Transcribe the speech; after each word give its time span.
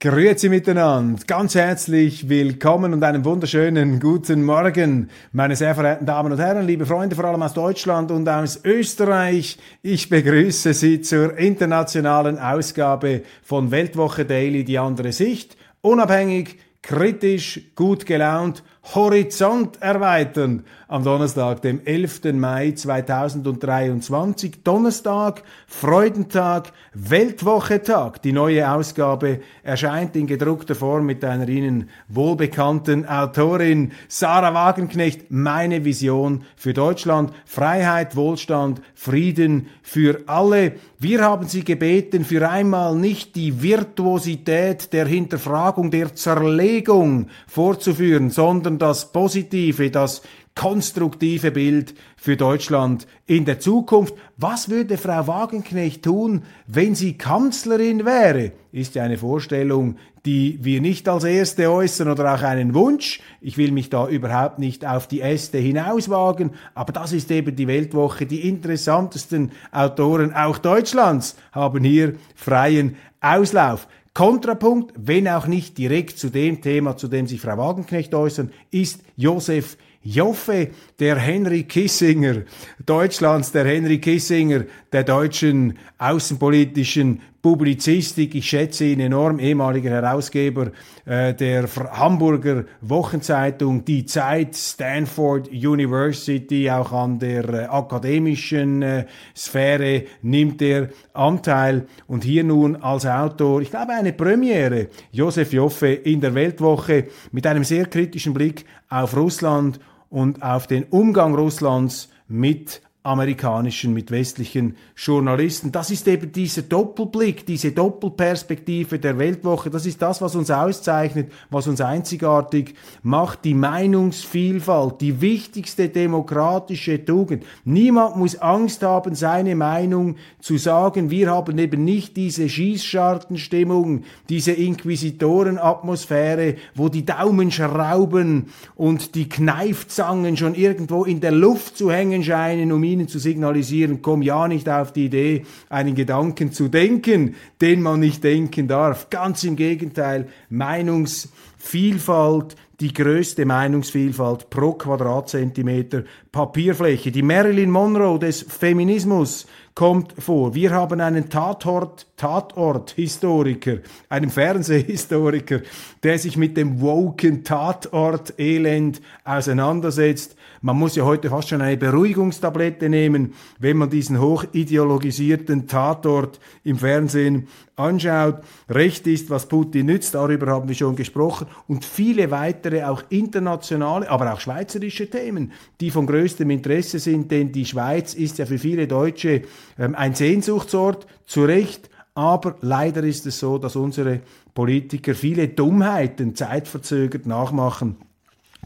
Grüezi 0.00 0.48
miteinander, 0.48 1.20
ganz 1.26 1.56
herzlich 1.56 2.28
willkommen 2.28 2.92
und 2.92 3.02
einen 3.02 3.24
wunderschönen 3.24 3.98
guten 3.98 4.44
Morgen, 4.44 5.10
meine 5.32 5.56
sehr 5.56 5.74
verehrten 5.74 6.06
Damen 6.06 6.30
und 6.30 6.38
Herren, 6.38 6.68
liebe 6.68 6.86
Freunde, 6.86 7.16
vor 7.16 7.24
allem 7.24 7.42
aus 7.42 7.52
Deutschland 7.52 8.12
und 8.12 8.28
aus 8.28 8.60
Österreich. 8.64 9.58
Ich 9.82 10.08
begrüße 10.08 10.72
Sie 10.72 11.00
zur 11.00 11.36
internationalen 11.36 12.38
Ausgabe 12.38 13.22
von 13.42 13.72
Weltwoche 13.72 14.24
Daily, 14.24 14.62
die 14.62 14.78
andere 14.78 15.10
Sicht, 15.10 15.56
unabhängig, 15.80 16.60
kritisch, 16.80 17.60
gut 17.74 18.06
gelaunt, 18.06 18.62
Horizont 18.94 19.82
erweitern 19.82 20.64
am 20.90 21.04
Donnerstag, 21.04 21.60
dem 21.60 21.82
11. 21.84 22.32
Mai 22.32 22.70
2023. 22.70 24.62
Donnerstag, 24.64 25.42
Freudentag, 25.66 26.72
Weltwochetag. 26.94 28.22
Die 28.22 28.32
neue 28.32 28.70
Ausgabe 28.70 29.40
erscheint 29.62 30.16
in 30.16 30.26
gedruckter 30.26 30.74
Form 30.74 31.04
mit 31.04 31.22
einer 31.22 31.46
Ihnen 31.46 31.90
wohlbekannten 32.08 33.06
Autorin 33.06 33.92
Sarah 34.08 34.54
Wagenknecht. 34.54 35.30
Meine 35.30 35.84
Vision 35.84 36.44
für 36.56 36.72
Deutschland. 36.72 37.34
Freiheit, 37.44 38.16
Wohlstand, 38.16 38.80
Frieden 38.94 39.66
für 39.82 40.22
alle. 40.26 40.72
Wir 40.98 41.22
haben 41.22 41.46
Sie 41.46 41.64
gebeten, 41.64 42.24
für 42.24 42.48
einmal 42.48 42.96
nicht 42.96 43.36
die 43.36 43.62
Virtuosität 43.62 44.94
der 44.94 45.06
Hinterfragung, 45.06 45.90
der 45.90 46.14
Zerlegung 46.14 47.28
vorzuführen, 47.46 48.30
sondern 48.30 48.77
das 48.78 49.12
positive, 49.12 49.90
das 49.90 50.22
konstruktive 50.54 51.52
Bild 51.52 51.94
für 52.16 52.36
Deutschland 52.36 53.06
in 53.26 53.44
der 53.44 53.60
Zukunft. 53.60 54.14
Was 54.36 54.68
würde 54.68 54.98
Frau 54.98 55.28
Wagenknecht 55.28 56.02
tun, 56.02 56.42
wenn 56.66 56.96
sie 56.96 57.16
Kanzlerin 57.16 58.04
wäre? 58.04 58.52
Ist 58.72 58.96
ja 58.96 59.04
eine 59.04 59.18
Vorstellung, 59.18 59.96
die 60.26 60.58
wir 60.60 60.80
nicht 60.80 61.08
als 61.08 61.24
erste 61.24 61.70
äußern 61.70 62.10
oder 62.10 62.34
auch 62.34 62.42
einen 62.42 62.74
Wunsch. 62.74 63.20
Ich 63.40 63.56
will 63.56 63.70
mich 63.70 63.88
da 63.88 64.08
überhaupt 64.08 64.58
nicht 64.58 64.84
auf 64.84 65.06
die 65.06 65.20
Äste 65.20 65.58
hinauswagen, 65.58 66.50
aber 66.74 66.92
das 66.92 67.12
ist 67.12 67.30
eben 67.30 67.54
die 67.54 67.68
Weltwoche. 67.68 68.26
Die 68.26 68.48
interessantesten 68.48 69.52
Autoren 69.70 70.34
auch 70.34 70.58
Deutschlands 70.58 71.36
haben 71.52 71.84
hier 71.84 72.14
freien 72.34 72.96
Auslauf. 73.20 73.86
Kontrapunkt, 74.18 74.94
wenn 74.96 75.28
auch 75.28 75.46
nicht 75.46 75.78
direkt 75.78 76.18
zu 76.18 76.28
dem 76.28 76.60
Thema, 76.60 76.96
zu 76.96 77.06
dem 77.06 77.28
sich 77.28 77.40
Frau 77.40 77.56
Wagenknecht 77.56 78.12
äußern, 78.12 78.50
ist 78.72 79.04
Josef 79.14 79.76
Joffe, 80.02 80.70
der 80.98 81.14
Henry 81.20 81.62
Kissinger 81.62 82.42
Deutschlands, 82.84 83.52
der 83.52 83.64
Henry 83.64 84.00
Kissinger 84.00 84.64
der 84.92 85.04
deutschen 85.04 85.78
außenpolitischen 85.98 87.20
Publizistik. 87.42 88.34
Ich 88.34 88.48
schätze 88.48 88.86
ihn 88.86 89.00
enorm, 89.00 89.38
ehemaliger 89.38 89.90
Herausgeber 89.90 90.72
äh, 91.04 91.34
der 91.34 91.68
Hamburger 91.92 92.64
Wochenzeitung 92.80 93.84
Die 93.84 94.04
Zeit, 94.06 94.56
Stanford 94.56 95.48
University, 95.48 96.70
auch 96.70 96.92
an 96.92 97.18
der 97.18 97.48
äh, 97.48 97.64
akademischen 97.66 98.82
äh, 98.82 99.06
Sphäre 99.36 100.04
nimmt 100.22 100.60
er 100.62 100.88
Anteil. 101.12 101.86
Und 102.06 102.24
hier 102.24 102.44
nun 102.44 102.76
als 102.76 103.06
Autor, 103.06 103.60
ich 103.60 103.70
glaube 103.70 103.92
eine 103.92 104.12
Premiere, 104.12 104.88
Josef 105.12 105.52
Joffe 105.52 105.92
in 105.92 106.20
der 106.20 106.34
Weltwoche 106.34 107.06
mit 107.30 107.46
einem 107.46 107.64
sehr 107.64 107.86
kritischen 107.86 108.34
Blick 108.34 108.64
auf 108.88 109.16
Russland 109.16 109.78
und 110.10 110.42
auf 110.42 110.66
den 110.66 110.84
Umgang 110.84 111.34
Russlands 111.34 112.08
mit 112.26 112.82
amerikanischen, 113.08 113.94
mit 113.94 114.10
westlichen 114.10 114.76
Journalisten. 114.94 115.72
Das 115.72 115.90
ist 115.90 116.06
eben 116.06 116.30
dieser 116.30 116.60
Doppelblick, 116.62 117.46
diese 117.46 117.72
Doppelperspektive 117.72 118.98
der 118.98 119.18
Weltwoche. 119.18 119.70
Das 119.70 119.86
ist 119.86 120.02
das, 120.02 120.20
was 120.20 120.36
uns 120.36 120.50
auszeichnet, 120.50 121.32
was 121.48 121.66
uns 121.66 121.80
einzigartig 121.80 122.74
macht. 123.02 123.46
Die 123.46 123.54
Meinungsvielfalt, 123.54 125.00
die 125.00 125.22
wichtigste 125.22 125.88
demokratische 125.88 127.02
Tugend. 127.02 127.46
Niemand 127.64 128.16
muss 128.16 128.36
Angst 128.36 128.82
haben, 128.82 129.14
seine 129.14 129.56
Meinung 129.56 130.16
zu 130.38 130.58
sagen. 130.58 131.10
Wir 131.10 131.30
haben 131.30 131.56
eben 131.58 131.84
nicht 131.84 132.14
diese 132.16 132.48
Schießschartenstimmung, 132.48 134.02
diese 134.28 134.52
Inquisitorenatmosphäre, 134.52 136.56
wo 136.74 136.90
die 136.90 137.06
Daumenschrauben 137.06 138.48
und 138.74 139.14
die 139.14 139.30
Kneifzangen 139.30 140.36
schon 140.36 140.54
irgendwo 140.54 141.04
in 141.04 141.20
der 141.20 141.32
Luft 141.32 141.78
zu 141.78 141.90
hängen 141.90 142.22
scheinen, 142.22 142.70
um 142.70 142.84
ihn 142.84 142.97
ihnen 142.98 143.08
zu 143.08 143.18
signalisieren, 143.18 144.02
komm 144.02 144.22
ja 144.22 144.48
nicht 144.48 144.68
auf 144.68 144.92
die 144.92 145.06
Idee, 145.06 145.44
einen 145.68 145.94
Gedanken 145.94 146.52
zu 146.52 146.68
denken, 146.68 147.34
den 147.60 147.82
man 147.82 148.00
nicht 148.00 148.24
denken 148.24 148.68
darf. 148.68 149.10
Ganz 149.10 149.44
im 149.44 149.56
Gegenteil, 149.56 150.28
Meinungsvielfalt, 150.50 152.56
die 152.80 152.92
größte 152.92 153.44
Meinungsvielfalt 153.44 154.50
pro 154.50 154.72
Quadratzentimeter 154.72 156.04
Papierfläche. 156.30 157.10
Die 157.10 157.22
Marilyn 157.22 157.70
Monroe 157.70 158.20
des 158.20 158.42
Feminismus 158.42 159.46
kommt 159.74 160.14
vor. 160.18 160.54
Wir 160.54 160.70
haben 160.70 161.00
einen 161.00 161.28
Tatort, 161.28 162.06
Tatort-Historiker, 162.16 163.78
einen 164.08 164.30
Fernsehhistoriker, 164.30 165.60
der 166.04 166.18
sich 166.18 166.36
mit 166.36 166.56
dem 166.56 166.80
woken 166.80 167.42
Tatort-Elend 167.42 169.00
auseinandersetzt. 169.24 170.36
Man 170.60 170.76
muss 170.76 170.96
ja 170.96 171.04
heute 171.04 171.30
fast 171.30 171.48
schon 171.48 171.60
eine 171.60 171.76
Beruhigungstablette 171.76 172.88
nehmen, 172.88 173.34
wenn 173.60 173.76
man 173.76 173.90
diesen 173.90 174.20
hochideologisierten 174.20 175.68
Tatort 175.68 176.40
im 176.64 176.78
Fernsehen 176.78 177.46
anschaut. 177.76 178.42
Recht 178.68 179.06
ist, 179.06 179.30
was 179.30 179.46
Putin 179.46 179.86
nützt, 179.86 180.16
darüber 180.16 180.48
haben 180.48 180.68
wir 180.68 180.74
schon 180.74 180.96
gesprochen. 180.96 181.46
Und 181.68 181.84
viele 181.84 182.32
weitere 182.32 182.82
auch 182.84 183.04
internationale, 183.08 184.10
aber 184.10 184.32
auch 184.32 184.40
schweizerische 184.40 185.08
Themen, 185.08 185.52
die 185.80 185.92
von 185.92 186.06
größtem 186.06 186.50
Interesse 186.50 186.98
sind, 186.98 187.30
denn 187.30 187.52
die 187.52 187.66
Schweiz 187.66 188.14
ist 188.14 188.38
ja 188.38 188.46
für 188.46 188.58
viele 188.58 188.88
Deutsche 188.88 189.42
ähm, 189.78 189.94
ein 189.94 190.14
Sehnsuchtsort, 190.14 191.06
zu 191.24 191.44
Recht. 191.44 191.88
Aber 192.14 192.56
leider 192.62 193.04
ist 193.04 193.26
es 193.26 193.38
so, 193.38 193.58
dass 193.58 193.76
unsere 193.76 194.22
Politiker 194.54 195.14
viele 195.14 195.46
Dummheiten 195.46 196.34
zeitverzögert 196.34 197.26
nachmachen 197.26 197.96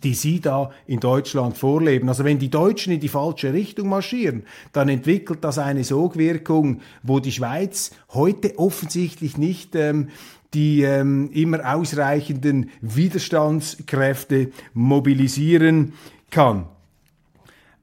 die 0.02 0.14
Sie 0.14 0.40
da 0.40 0.70
in 0.86 1.00
Deutschland 1.00 1.56
vorleben. 1.56 2.08
Also 2.08 2.24
wenn 2.24 2.38
die 2.38 2.50
Deutschen 2.50 2.92
in 2.92 3.00
die 3.00 3.08
falsche 3.08 3.52
Richtung 3.52 3.88
marschieren, 3.88 4.44
dann 4.72 4.88
entwickelt 4.88 5.44
das 5.44 5.58
eine 5.58 5.84
Sogwirkung, 5.84 6.80
wo 7.02 7.20
die 7.20 7.32
Schweiz 7.32 7.92
heute 8.12 8.58
offensichtlich 8.58 9.36
nicht 9.36 9.74
ähm, 9.74 10.08
die 10.54 10.82
ähm, 10.82 11.30
immer 11.32 11.74
ausreichenden 11.74 12.70
Widerstandskräfte 12.82 14.50
mobilisieren 14.74 15.94
kann. 16.30 16.66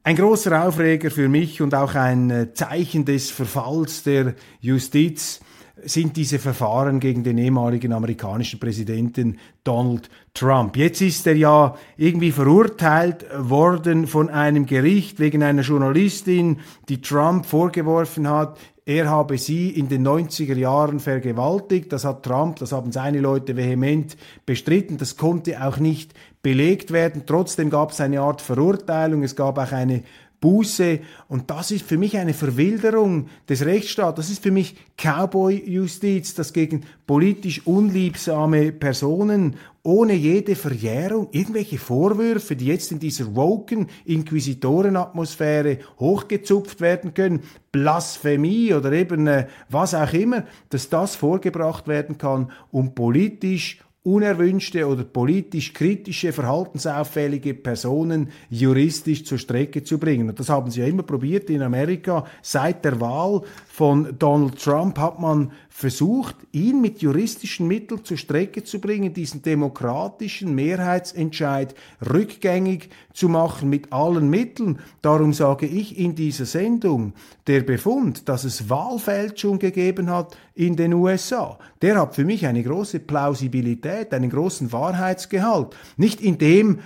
Ein 0.04 0.16
großer 0.16 0.68
Aufreger 0.68 1.12
für 1.12 1.30
mich 1.30 1.62
und 1.62 1.76
auch 1.76 1.96
ein 1.96 2.30
äh, 2.30 2.54
Zeichen 2.54 3.06
des 3.06 3.32
Verfalls 3.32 4.04
der 4.04 4.36
Justiz 4.62 5.40
sind 5.84 6.18
diese 6.18 6.40
Verfahren 6.40 7.00
gegen 7.00 7.24
den 7.24 7.38
ehemaligen 7.38 7.94
amerikanischen 7.94 8.60
Präsidenten 8.60 9.38
Donald 9.64 10.10
Trump. 10.34 10.78
Jetzt 10.78 11.02
ist 11.02 11.28
er 11.28 11.36
ja 11.36 11.76
irgendwie 11.98 12.32
verurteilt 12.32 13.26
worden 13.38 14.08
von 14.08 14.30
einem 14.30 14.66
Gericht 14.66 15.20
wegen 15.20 15.44
einer 15.44 15.62
Journalistin, 15.62 16.60
die 16.88 17.02
Trump 17.02 17.46
vorgeworfen 17.46 18.28
hat, 18.28 18.58
er 18.90 19.08
habe 19.08 19.38
sie 19.38 19.70
in 19.70 19.88
den 19.88 20.04
90er 20.08 20.56
Jahren 20.56 21.00
vergewaltigt. 21.00 21.94
Das 21.94 22.06
hat 22.06 22.24
Trump, 22.24 22.56
das 22.56 22.72
haben 22.72 22.92
seine 22.92 23.20
Leute 23.20 23.56
vehement 23.56 24.18
bestritten. 24.48 24.98
Das 24.98 25.16
konnte 25.16 25.64
auch 25.64 25.78
nicht 25.78 26.16
belegt 26.42 26.92
werden. 26.92 27.22
Trotzdem 27.28 27.70
gab 27.70 27.92
es 27.92 28.02
eine 28.02 28.22
Art 28.22 28.42
Verurteilung. 28.42 29.22
Es 29.22 29.36
gab 29.36 29.60
auch 29.60 29.72
eine 29.74 30.02
Buße. 30.40 31.00
Und 31.28 31.50
das 31.50 31.72
ist 31.72 31.86
für 31.86 31.98
mich 31.98 32.18
eine 32.18 32.34
Verwilderung 32.34 33.28
des 33.48 33.66
Rechtsstaats. 33.66 34.16
Das 34.16 34.30
ist 34.30 34.44
für 34.44 34.52
mich 34.52 34.76
Cowboy-Justiz, 34.98 36.34
das 36.34 36.54
gegen 36.54 36.86
politisch 37.06 37.66
unliebsame 37.66 38.72
Personen 38.72 39.56
ohne 39.84 40.14
jede 40.14 40.56
Verjährung 40.56 41.30
irgendwelche 41.32 41.78
Vorwürfe, 41.78 42.56
die 42.56 42.66
jetzt 42.66 42.92
in 42.92 43.00
dieser 43.00 43.36
woken 43.36 43.88
Inquisitorenatmosphäre 44.06 45.80
hochgezupft 46.00 46.82
werden 46.82 47.14
können, 47.14 47.42
Blasphemie 47.72 48.74
oder 48.74 48.92
eben 48.92 49.28
äh, 49.28 49.48
was 49.70 49.94
auch 49.94 50.14
immer, 50.14 50.44
dass 50.70 50.90
das 50.90 51.16
vorgebracht 51.16 51.88
werden 51.88 52.18
kann, 52.18 52.52
um 52.72 52.94
politisch 52.94 53.80
unerwünschte 54.04 54.88
oder 54.88 55.04
politisch 55.04 55.74
kritische, 55.74 56.32
verhaltensauffällige 56.32 57.54
Personen 57.54 58.30
juristisch 58.50 59.26
zur 59.26 59.38
Strecke 59.38 59.84
zu 59.84 59.98
bringen. 59.98 60.30
Und 60.30 60.40
das 60.40 60.50
haben 60.50 60.72
sie 60.72 60.80
ja 60.80 60.88
immer 60.88 61.04
probiert 61.04 61.50
in 61.50 61.62
Amerika. 61.62 62.26
Seit 62.42 62.86
der 62.86 63.02
Wahl 63.02 63.42
von 63.68 64.16
Donald 64.18 64.58
Trump 64.58 64.98
hat 64.98 65.20
man 65.20 65.52
versucht, 65.70 66.36
ihn 66.52 66.82
mit 66.82 67.02
juristischen 67.02 67.68
Mitteln 67.68 68.04
zur 68.04 68.18
Strecke 68.18 68.64
zu 68.64 68.80
bringen, 68.80 69.14
diesen 69.14 69.42
demokratischen 69.42 70.56
Mehrheitsentscheid 70.56 71.76
rückgängig 72.10 72.90
zu 73.14 73.30
machen 73.30 73.70
mit 73.70 73.92
allen 73.94 74.30
Mitteln. 74.30 74.80
Darum 75.02 75.34
sage 75.34 75.66
ich 75.66 75.98
in 75.98 76.16
dieser 76.16 76.46
Sendung, 76.46 77.14
der 77.48 77.62
Befund, 77.62 78.28
dass 78.28 78.44
es 78.44 78.70
Wahlfälschung 78.70 79.60
gegeben 79.60 80.10
hat 80.10 80.38
in 80.54 80.76
den 80.76 80.94
USA, 80.94 81.58
der 81.82 82.00
hat 82.00 82.16
für 82.16 82.26
mich 82.26 82.46
eine 82.46 82.62
große 82.62 83.00
Plausibilität, 83.00 83.89
einen 83.90 84.30
großen 84.30 84.72
Wahrheitsgehalt. 84.72 85.76
Nicht 85.98 86.22
in 86.22 86.38
dem, 86.38 86.80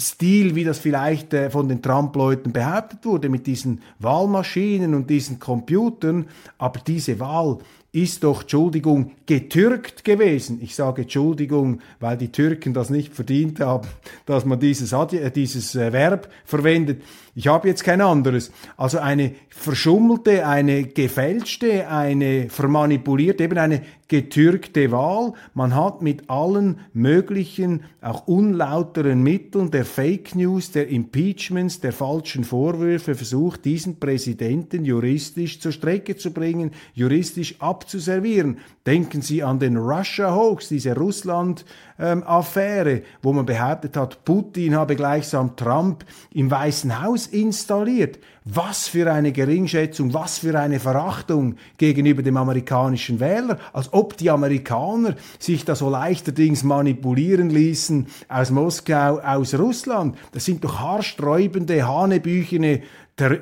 Stil, 0.00 0.54
wie 0.54 0.64
das 0.64 0.78
vielleicht 0.78 1.34
äh, 1.34 1.50
von 1.50 1.68
den 1.68 1.82
Trump-Leuten 1.82 2.52
behauptet 2.52 3.04
wurde, 3.04 3.28
mit 3.28 3.46
diesen 3.46 3.82
Wahlmaschinen 3.98 4.94
und 4.94 5.10
diesen 5.10 5.38
Computern, 5.38 6.26
aber 6.58 6.80
diese 6.80 7.20
Wahl 7.20 7.58
ist 7.92 8.22
doch, 8.22 8.42
Entschuldigung, 8.42 9.12
getürkt 9.26 10.04
gewesen. 10.04 10.60
Ich 10.62 10.74
sage 10.74 11.02
Entschuldigung, 11.02 11.80
weil 11.98 12.16
die 12.16 12.30
Türken 12.30 12.72
das 12.72 12.90
nicht 12.90 13.14
verdient 13.14 13.60
haben, 13.60 13.88
dass 14.26 14.44
man 14.44 14.60
dieses, 14.60 14.92
äh, 14.92 15.30
dieses 15.30 15.74
äh, 15.74 15.92
Verb 15.92 16.30
verwendet. 16.44 17.02
Ich 17.34 17.46
habe 17.46 17.68
jetzt 17.68 17.84
kein 17.84 18.00
anderes. 18.00 18.50
Also 18.76 18.98
eine 18.98 19.32
verschummelte, 19.48 20.46
eine 20.46 20.84
gefälschte, 20.84 21.88
eine 21.88 22.48
vermanipulierte, 22.50 23.44
eben 23.44 23.58
eine 23.58 23.82
getürkte 24.08 24.90
Wahl. 24.90 25.34
Man 25.54 25.74
hat 25.76 26.02
mit 26.02 26.28
allen 26.28 26.80
möglichen, 26.92 27.84
auch 28.00 28.26
unlauteren 28.26 29.22
Mitteln 29.22 29.70
der 29.70 29.84
Fake 29.84 30.34
News, 30.34 30.72
der 30.72 30.88
Impeachments, 30.88 31.80
der 31.80 31.92
falschen 31.92 32.42
Vorwürfe 32.42 33.14
versucht, 33.14 33.64
diesen 33.64 34.00
Präsidenten 34.00 34.84
juristisch 34.84 35.60
zur 35.60 35.70
Strecke 35.70 36.16
zu 36.16 36.32
bringen, 36.32 36.72
juristisch 36.94 37.54
abzuservieren. 37.80 38.58
Denken 38.86 39.22
Sie 39.22 39.42
an 39.42 39.58
den 39.58 39.76
Russia 39.76 40.34
Hoax, 40.34 40.68
diese 40.68 40.94
Russland-Affäre, 40.94 42.90
ähm, 42.90 43.02
wo 43.22 43.32
man 43.32 43.46
behauptet 43.46 43.96
hat, 43.96 44.24
Putin 44.24 44.74
habe 44.74 44.96
gleichsam 44.96 45.56
Trump 45.56 46.04
im 46.32 46.50
Weißen 46.50 47.02
Haus 47.02 47.26
installiert. 47.26 48.18
Was 48.44 48.88
für 48.88 49.10
eine 49.10 49.32
Geringschätzung, 49.32 50.12
was 50.12 50.38
für 50.38 50.58
eine 50.58 50.80
Verachtung 50.80 51.56
gegenüber 51.78 52.22
dem 52.22 52.36
amerikanischen 52.36 53.20
Wähler, 53.20 53.58
als 53.72 53.92
ob 53.92 54.16
die 54.16 54.30
Amerikaner 54.30 55.14
sich 55.38 55.64
da 55.64 55.74
so 55.74 55.88
leichterdings 55.90 56.62
manipulieren 56.62 57.50
ließen 57.50 58.06
aus 58.28 58.50
Moskau, 58.50 59.20
aus 59.20 59.54
Russland. 59.54 60.16
Das 60.32 60.44
sind 60.44 60.64
doch 60.64 60.80
haarsträubende, 60.80 61.86
hanebüchene 61.86 62.82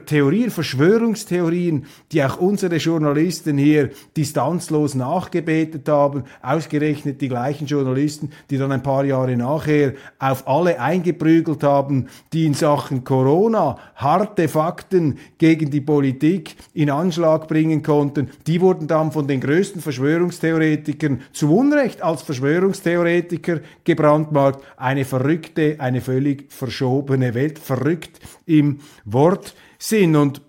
Theorien, 0.07 0.51
Verschwörungstheorien, 0.51 1.87
die 2.13 2.23
auch 2.23 2.39
unsere 2.39 2.77
Journalisten 2.77 3.59
hier 3.59 3.91
distanzlos 4.17 4.95
nachgebetet 4.95 5.89
haben, 5.89 6.25
ausgerechnet 6.43 7.21
die 7.21 7.29
gleichen 7.29 7.67
Journalisten, 7.67 8.31
die 8.51 8.59
dann 8.59 8.73
ein 8.73 8.83
paar 8.83 9.05
Jahre 9.05 9.37
nachher 9.37 9.95
auf 10.19 10.47
alle 10.49 10.81
eingeprügelt 10.81 11.63
haben, 11.63 12.09
die 12.33 12.47
in 12.47 12.55
Sachen 12.55 13.05
Corona 13.05 13.79
harte 13.95 14.49
Fakten 14.49 15.19
gegen 15.39 15.71
die 15.71 15.81
Politik 15.81 16.57
in 16.75 16.91
Anschlag 16.91 17.49
bringen 17.49 17.83
konnten, 17.83 18.31
die 18.47 18.61
wurden 18.61 18.89
dann 18.89 19.13
von 19.13 19.27
den 19.27 19.41
größten 19.41 19.81
Verschwörungstheoretikern 19.81 21.23
zu 21.33 21.55
Unrecht 21.55 22.03
als 22.03 22.23
Verschwörungstheoretiker 22.23 23.61
gebrandmarkt. 23.85 24.65
Eine 24.77 25.05
verrückte, 25.05 25.77
eine 25.79 26.01
völlig 26.01 26.53
verschobene 26.53 27.35
Welt, 27.35 27.59
verrückt 27.59 28.21
im 28.47 28.81
Wort. 29.05 29.55
Sinn. 29.79 30.17
Und 30.17 30.43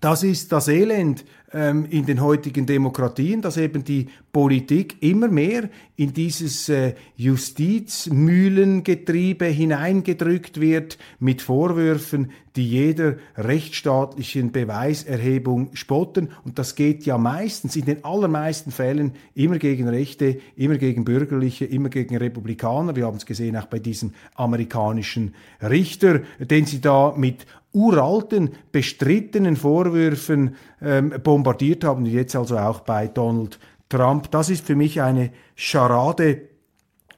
das 0.00 0.22
ist 0.22 0.52
das 0.52 0.68
Elend 0.68 1.24
ähm, 1.52 1.86
in 1.86 2.06
den 2.06 2.20
heutigen 2.20 2.66
Demokratien, 2.66 3.42
dass 3.42 3.56
eben 3.56 3.84
die 3.84 4.08
Politik 4.34 4.96
immer 5.00 5.28
mehr 5.28 5.70
in 5.94 6.12
dieses 6.12 6.68
äh, 6.68 6.94
Justizmühlengetriebe 7.16 9.44
hineingedrückt 9.44 10.60
wird 10.60 10.98
mit 11.20 11.40
Vorwürfen, 11.40 12.32
die 12.56 12.68
jeder 12.68 13.14
rechtsstaatlichen 13.36 14.50
Beweiserhebung 14.50 15.70
spotten. 15.74 16.30
Und 16.44 16.58
das 16.58 16.74
geht 16.74 17.06
ja 17.06 17.16
meistens, 17.16 17.76
in 17.76 17.84
den 17.84 18.04
allermeisten 18.04 18.72
Fällen, 18.72 19.12
immer 19.36 19.58
gegen 19.58 19.88
Rechte, 19.88 20.38
immer 20.56 20.78
gegen 20.78 21.04
Bürgerliche, 21.04 21.66
immer 21.66 21.88
gegen 21.88 22.16
Republikaner. 22.16 22.96
Wir 22.96 23.06
haben 23.06 23.18
es 23.18 23.26
gesehen 23.26 23.56
auch 23.56 23.66
bei 23.66 23.78
diesem 23.78 24.14
amerikanischen 24.34 25.36
Richter, 25.62 26.22
den 26.40 26.66
sie 26.66 26.80
da 26.80 27.14
mit 27.16 27.46
uralten, 27.72 28.50
bestrittenen 28.72 29.54
Vorwürfen 29.56 30.56
ähm, 30.80 31.12
bombardiert 31.22 31.84
haben, 31.84 32.06
jetzt 32.06 32.34
also 32.36 32.56
auch 32.56 32.80
bei 32.80 33.08
Donald 33.08 33.58
Trump. 33.94 34.30
Das 34.32 34.50
ist 34.50 34.66
für 34.66 34.74
mich 34.74 35.00
eine 35.00 35.30
Scharade 35.54 36.48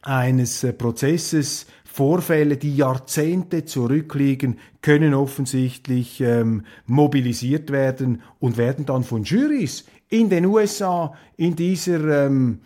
eines 0.02 0.62
äh, 0.62 0.74
Prozesses. 0.74 1.66
Vorfälle, 1.84 2.58
die 2.58 2.76
Jahrzehnte 2.76 3.64
zurückliegen, 3.64 4.58
können 4.82 5.14
offensichtlich 5.14 6.20
ähm, 6.20 6.66
mobilisiert 6.84 7.70
werden 7.70 8.20
und 8.38 8.58
werden 8.58 8.84
dann 8.84 9.02
von 9.02 9.24
Juries 9.24 9.86
in 10.10 10.28
den 10.28 10.44
USA 10.44 11.14
in 11.38 11.56
dieser 11.56 12.26
ähm, 12.26 12.60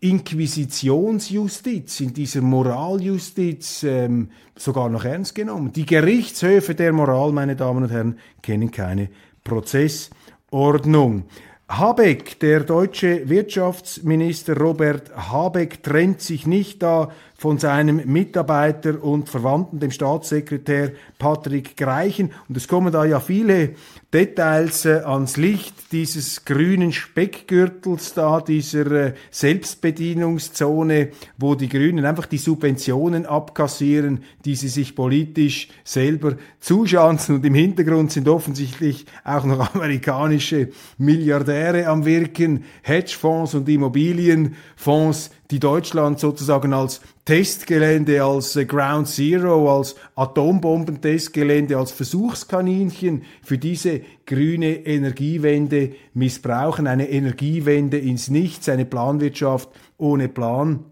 Inquisitionsjustiz, 0.00 2.00
in 2.00 2.12
dieser 2.12 2.40
Moraljustiz 2.40 3.84
ähm, 3.84 4.30
sogar 4.56 4.88
noch 4.88 5.04
ernst 5.04 5.36
genommen. 5.36 5.72
Die 5.72 5.86
Gerichtshöfe 5.86 6.74
der 6.74 6.92
Moral, 6.92 7.30
meine 7.30 7.54
Damen 7.54 7.84
und 7.84 7.92
Herren, 7.92 8.18
kennen 8.42 8.72
keine 8.72 9.10
Prozessordnung. 9.44 11.26
Habeck, 11.78 12.38
der 12.40 12.60
deutsche 12.60 13.30
Wirtschaftsminister 13.30 14.58
Robert 14.58 15.10
Habeck, 15.16 15.82
trennt 15.82 16.20
sich 16.20 16.46
nicht 16.46 16.82
da 16.82 17.10
von 17.42 17.58
seinem 17.58 18.02
Mitarbeiter 18.06 19.02
und 19.02 19.28
Verwandten, 19.28 19.80
dem 19.80 19.90
Staatssekretär 19.90 20.92
Patrick 21.18 21.76
Greichen. 21.76 22.30
Und 22.48 22.56
es 22.56 22.68
kommen 22.68 22.92
da 22.92 23.04
ja 23.04 23.18
viele 23.18 23.70
Details 24.14 24.84
äh, 24.84 25.00
ans 25.04 25.36
Licht 25.36 25.74
dieses 25.90 26.44
grünen 26.44 26.92
Speckgürtels 26.92 28.14
da, 28.14 28.40
dieser 28.40 28.86
äh, 28.92 29.14
Selbstbedienungszone, 29.32 31.08
wo 31.36 31.56
die 31.56 31.68
Grünen 31.68 32.04
einfach 32.04 32.26
die 32.26 32.38
Subventionen 32.38 33.26
abkassieren, 33.26 34.22
die 34.44 34.54
sie 34.54 34.68
sich 34.68 34.94
politisch 34.94 35.66
selber 35.82 36.36
zuschanzen. 36.60 37.34
Und 37.34 37.44
im 37.44 37.54
Hintergrund 37.54 38.12
sind 38.12 38.28
offensichtlich 38.28 39.04
auch 39.24 39.42
noch 39.42 39.58
amerikanische 39.74 40.68
Milliardäre 40.96 41.88
am 41.88 42.04
Wirken, 42.04 42.66
Hedgefonds 42.82 43.54
und 43.54 43.68
Immobilienfonds, 43.68 45.30
die 45.50 45.58
Deutschland 45.58 46.20
sozusagen 46.20 46.72
als 46.72 47.00
Testgelände, 47.24 48.24
als 48.24 48.56
äh, 48.56 48.64
Ground 48.64 49.06
Zero, 49.06 49.76
als 49.76 49.94
Atombombentestgelände, 50.16 51.76
als 51.76 51.92
Versuchskaninchen 51.92 53.22
für 53.42 53.58
diese 53.58 54.00
grüne 54.26 54.86
Energiewende 54.86 55.94
missbrauchen. 56.14 56.86
Eine 56.86 57.08
Energiewende 57.08 57.98
ins 57.98 58.28
Nichts, 58.28 58.68
eine 58.68 58.84
Planwirtschaft 58.84 59.68
ohne 59.98 60.28
Plan 60.28 60.84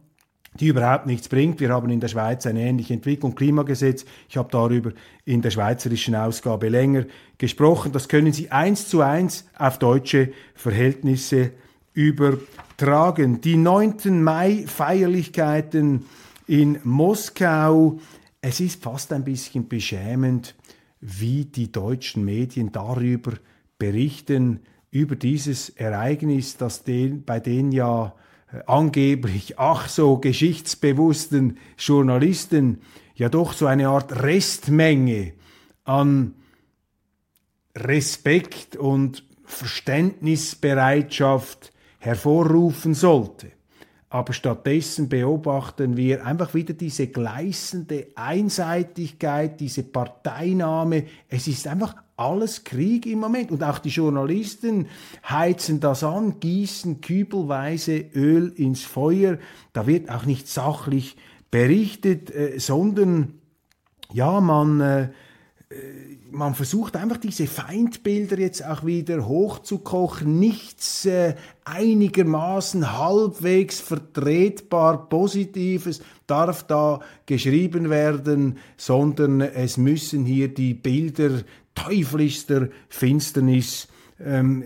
die 0.59 0.67
überhaupt 0.69 1.07
nichts 1.07 1.29
bringt. 1.29 1.61
Wir 1.61 1.71
haben 1.71 1.91
in 1.91 2.01
der 2.01 2.09
Schweiz 2.09 2.45
eine 2.47 2.63
ähnliche 2.63 2.95
Entwicklung, 2.95 3.35
Klimagesetz. 3.35 4.05
Ich 4.29 4.37
habe 4.37 4.49
darüber 4.51 4.91
in 5.25 5.43
der 5.43 5.51
schweizerischen 5.51 6.17
Ausgabe 6.17 6.69
länger 6.69 7.05
gesprochen. 7.39 7.93
Das 7.93 8.09
können 8.09 8.33
Sie 8.33 8.51
eins 8.51 8.89
zu 8.89 9.01
eins 9.01 9.47
auf 9.57 9.79
deutsche 9.79 10.33
Verhältnisse 10.55 11.53
übertragen. 11.95 13.41
Die 13.41 13.57
9. 13.57 14.23
Mai-Feierlichkeiten 14.23 16.05
in 16.51 16.81
Moskau, 16.83 18.01
es 18.41 18.59
ist 18.59 18.83
fast 18.83 19.13
ein 19.13 19.23
bisschen 19.23 19.69
beschämend, 19.69 20.57
wie 21.01 21.45
die 21.45 21.71
deutschen 21.71 22.25
Medien 22.25 22.73
darüber 22.73 23.35
berichten, 23.79 24.59
über 24.91 25.15
dieses 25.15 25.69
Ereignis, 25.69 26.57
das 26.57 26.83
den, 26.83 27.25
bei 27.25 27.39
den 27.39 27.71
ja 27.71 28.17
äh, 28.53 28.63
angeblich 28.67 29.61
ach 29.61 29.89
so 29.89 30.19
geschichtsbewussten 30.19 31.57
Journalisten 31.79 32.81
ja 33.15 33.29
doch 33.29 33.53
so 33.53 33.67
eine 33.67 33.87
Art 33.87 34.21
Restmenge 34.21 35.35
an 35.85 36.35
Respekt 37.77 38.75
und 38.75 39.25
Verständnisbereitschaft 39.45 41.73
hervorrufen 42.01 42.95
sollte. 42.95 43.53
Aber 44.13 44.33
stattdessen 44.33 45.09
beobachten 45.09 45.97
wir 45.97 46.27
einfach 46.27 46.53
wieder 46.53 46.75
diese 46.75 47.07
gleißende 47.07 48.09
Einseitigkeit, 48.17 49.61
diese 49.61 49.85
Parteinahme. 49.85 51.05
Es 51.29 51.47
ist 51.47 51.69
einfach 51.69 51.95
alles 52.17 52.65
Krieg 52.65 53.07
im 53.07 53.21
Moment. 53.21 53.53
Und 53.53 53.63
auch 53.63 53.79
die 53.79 53.89
Journalisten 53.91 54.89
heizen 55.29 55.79
das 55.79 56.03
an, 56.03 56.41
gießen 56.41 57.01
kübelweise 57.01 57.99
Öl 58.15 58.53
ins 58.57 58.83
Feuer. 58.83 59.39
Da 59.73 59.87
wird 59.87 60.11
auch 60.11 60.27
nicht 60.27 60.49
sachlich 60.49 61.17
berichtet, 61.53 62.35
äh, 62.35 62.59
sondern 62.59 63.35
ja, 64.13 64.41
man 64.41 64.81
äh, 64.81 65.09
man 66.31 66.55
versucht 66.55 66.97
einfach 66.97 67.17
diese 67.17 67.47
Feindbilder 67.47 68.39
jetzt 68.39 68.65
auch 68.65 68.85
wieder 68.85 69.27
hochzukochen, 69.27 70.39
nichts 70.39 71.05
äh, 71.07 71.35
einigermaßen 71.65 72.99
halbwegs 72.99 73.81
vertretbar 73.81 75.09
Positives 75.09 76.01
darf 76.27 76.63
da 76.65 77.01
geschrieben 77.27 77.91
werden, 77.91 78.59
sondern 78.77 79.41
es 79.41 79.77
müssen 79.77 80.25
hier 80.25 80.49
die 80.49 80.75
Bilder 80.75 81.43
teuflischster 81.75 82.69
Finsternis 82.89 83.89
ähm, 84.19 84.65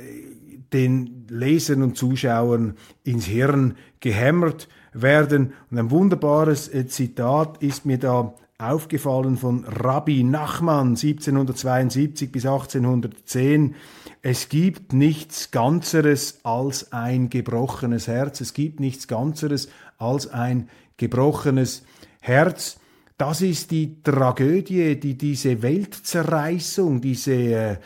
den 0.72 1.26
Lesern 1.28 1.82
und 1.82 1.96
Zuschauern 1.96 2.74
ins 3.04 3.26
Hirn 3.26 3.76
gehämmert 4.00 4.68
werden. 4.92 5.52
Und 5.70 5.78
ein 5.78 5.90
wunderbares 5.90 6.68
äh, 6.68 6.86
Zitat 6.86 7.62
ist 7.62 7.86
mir 7.86 7.98
da 7.98 8.34
aufgefallen 8.58 9.36
von 9.36 9.64
Rabbi 9.64 10.22
Nachman 10.22 10.90
1772 10.90 12.30
bis 12.30 12.46
1810. 12.46 13.74
Es 14.22 14.48
gibt 14.48 14.92
nichts 14.92 15.50
Ganzeres 15.50 16.40
als 16.44 16.92
ein 16.92 17.30
gebrochenes 17.30 18.06
Herz. 18.06 18.40
Es 18.40 18.54
gibt 18.54 18.78
nichts 18.78 19.08
Ganzeres 19.08 19.68
als 19.98 20.28
ein 20.28 20.68
gebrochenes 20.96 21.82
Herz. 22.20 22.78
Das 23.18 23.42
ist 23.42 23.70
die 23.70 24.02
Tragödie, 24.02 24.98
die 24.98 25.18
diese 25.18 25.62
Weltzerreißung, 25.62 27.00
diese 27.00 27.34
äh, 27.34 27.76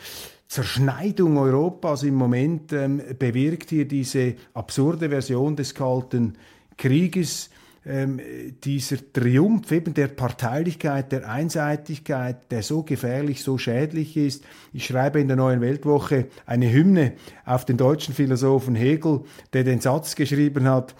Zerschneidung 0.47 1.37
Europas 1.37 2.03
im 2.03 2.15
Moment 2.15 2.73
ähm, 2.73 3.01
bewirkt, 3.17 3.69
hier 3.69 3.87
diese 3.87 4.35
absurde 4.53 5.09
Version 5.09 5.55
des 5.55 5.75
Kalten 5.75 6.37
Krieges 6.77 7.49
ähm, 7.85 8.19
dieser 8.63 8.97
Triumph 9.13 9.71
eben 9.71 9.93
der 9.93 10.07
Parteilichkeit, 10.07 11.11
der 11.11 11.29
Einseitigkeit, 11.29 12.51
der 12.51 12.63
so 12.63 12.83
gefährlich, 12.83 13.43
so 13.43 13.57
schädlich 13.57 14.17
ist. 14.17 14.43
Ich 14.73 14.85
schreibe 14.85 15.19
in 15.19 15.27
der 15.27 15.37
Neuen 15.37 15.61
Weltwoche 15.61 16.27
eine 16.45 16.71
Hymne 16.71 17.13
auf 17.45 17.65
den 17.65 17.77
deutschen 17.77 18.13
Philosophen 18.13 18.75
Hegel, 18.75 19.21
der 19.53 19.63
den 19.63 19.81
Satz 19.81 20.15
geschrieben 20.15 20.67
hat, 20.67 20.95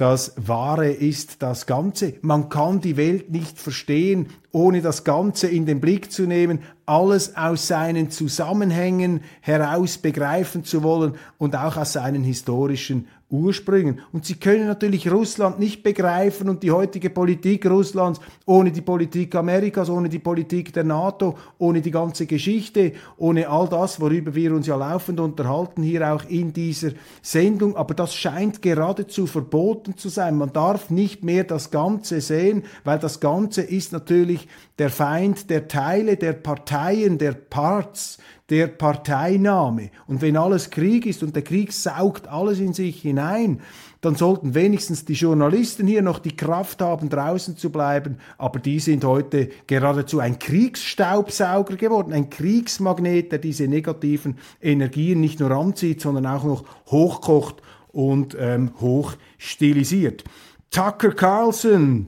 das 0.00 0.32
Wahre 0.36 0.90
ist 0.90 1.42
das 1.42 1.66
Ganze. 1.66 2.14
Man 2.22 2.48
kann 2.48 2.80
die 2.80 2.96
Welt 2.96 3.30
nicht 3.30 3.58
verstehen, 3.58 4.28
ohne 4.50 4.80
das 4.80 5.04
Ganze 5.04 5.46
in 5.46 5.66
den 5.66 5.78
Blick 5.78 6.10
zu 6.10 6.22
nehmen, 6.22 6.60
alles 6.90 7.36
aus 7.36 7.68
seinen 7.68 8.10
Zusammenhängen 8.10 9.20
heraus 9.42 9.96
begreifen 9.96 10.64
zu 10.64 10.82
wollen 10.82 11.14
und 11.38 11.54
auch 11.54 11.76
aus 11.76 11.92
seinen 11.92 12.24
historischen 12.24 13.06
Ursprüngen. 13.30 14.00
Und 14.12 14.24
sie 14.24 14.34
können 14.34 14.66
natürlich 14.66 15.10
Russland 15.10 15.60
nicht 15.60 15.84
begreifen 15.84 16.48
und 16.48 16.64
die 16.64 16.72
heutige 16.72 17.10
Politik 17.10 17.64
Russlands 17.64 18.20
ohne 18.44 18.72
die 18.72 18.80
Politik 18.80 19.36
Amerikas, 19.36 19.88
ohne 19.88 20.08
die 20.08 20.18
Politik 20.18 20.72
der 20.72 20.82
NATO, 20.82 21.38
ohne 21.58 21.80
die 21.80 21.92
ganze 21.92 22.26
Geschichte, 22.26 22.92
ohne 23.16 23.48
all 23.48 23.68
das, 23.68 24.00
worüber 24.00 24.34
wir 24.34 24.52
uns 24.52 24.66
ja 24.66 24.74
laufend 24.74 25.20
unterhalten, 25.20 25.84
hier 25.84 26.12
auch 26.12 26.24
in 26.28 26.52
dieser 26.52 26.90
Sendung. 27.22 27.76
Aber 27.76 27.94
das 27.94 28.14
scheint 28.14 28.62
geradezu 28.62 29.28
verboten 29.28 29.96
zu 29.96 30.08
sein. 30.08 30.36
Man 30.36 30.52
darf 30.52 30.90
nicht 30.90 31.22
mehr 31.22 31.44
das 31.44 31.70
Ganze 31.70 32.20
sehen, 32.20 32.64
weil 32.82 32.98
das 32.98 33.20
Ganze 33.20 33.62
ist 33.62 33.92
natürlich 33.92 34.48
der 34.80 34.90
Feind 34.90 35.50
der 35.50 35.68
Teile, 35.68 36.16
der 36.16 36.32
Parteien, 36.80 37.18
der 37.18 37.32
Parts, 37.32 38.16
der 38.48 38.66
Parteinahme. 38.66 39.90
Und 40.06 40.22
wenn 40.22 40.38
alles 40.38 40.70
Krieg 40.70 41.04
ist 41.04 41.22
und 41.22 41.36
der 41.36 41.42
Krieg 41.42 41.74
saugt 41.74 42.26
alles 42.26 42.58
in 42.58 42.72
sich 42.72 43.02
hinein, 43.02 43.60
dann 44.00 44.14
sollten 44.14 44.54
wenigstens 44.54 45.04
die 45.04 45.12
Journalisten 45.12 45.86
hier 45.86 46.00
noch 46.00 46.20
die 46.20 46.34
Kraft 46.34 46.80
haben, 46.80 47.10
draußen 47.10 47.58
zu 47.58 47.68
bleiben. 47.70 48.16
Aber 48.38 48.60
die 48.60 48.80
sind 48.80 49.04
heute 49.04 49.50
geradezu 49.66 50.20
ein 50.20 50.38
Kriegsstaubsauger 50.38 51.76
geworden, 51.76 52.14
ein 52.14 52.30
Kriegsmagnet, 52.30 53.30
der 53.30 53.40
diese 53.40 53.68
negativen 53.68 54.38
Energien 54.62 55.20
nicht 55.20 55.38
nur 55.38 55.50
anzieht, 55.50 56.00
sondern 56.00 56.24
auch 56.24 56.44
noch 56.44 56.64
hochkocht 56.86 57.56
und 57.88 58.34
ähm, 58.40 58.70
hoch 58.80 59.16
stilisiert. 59.36 60.24
Tucker 60.70 61.12
Carlson, 61.12 62.06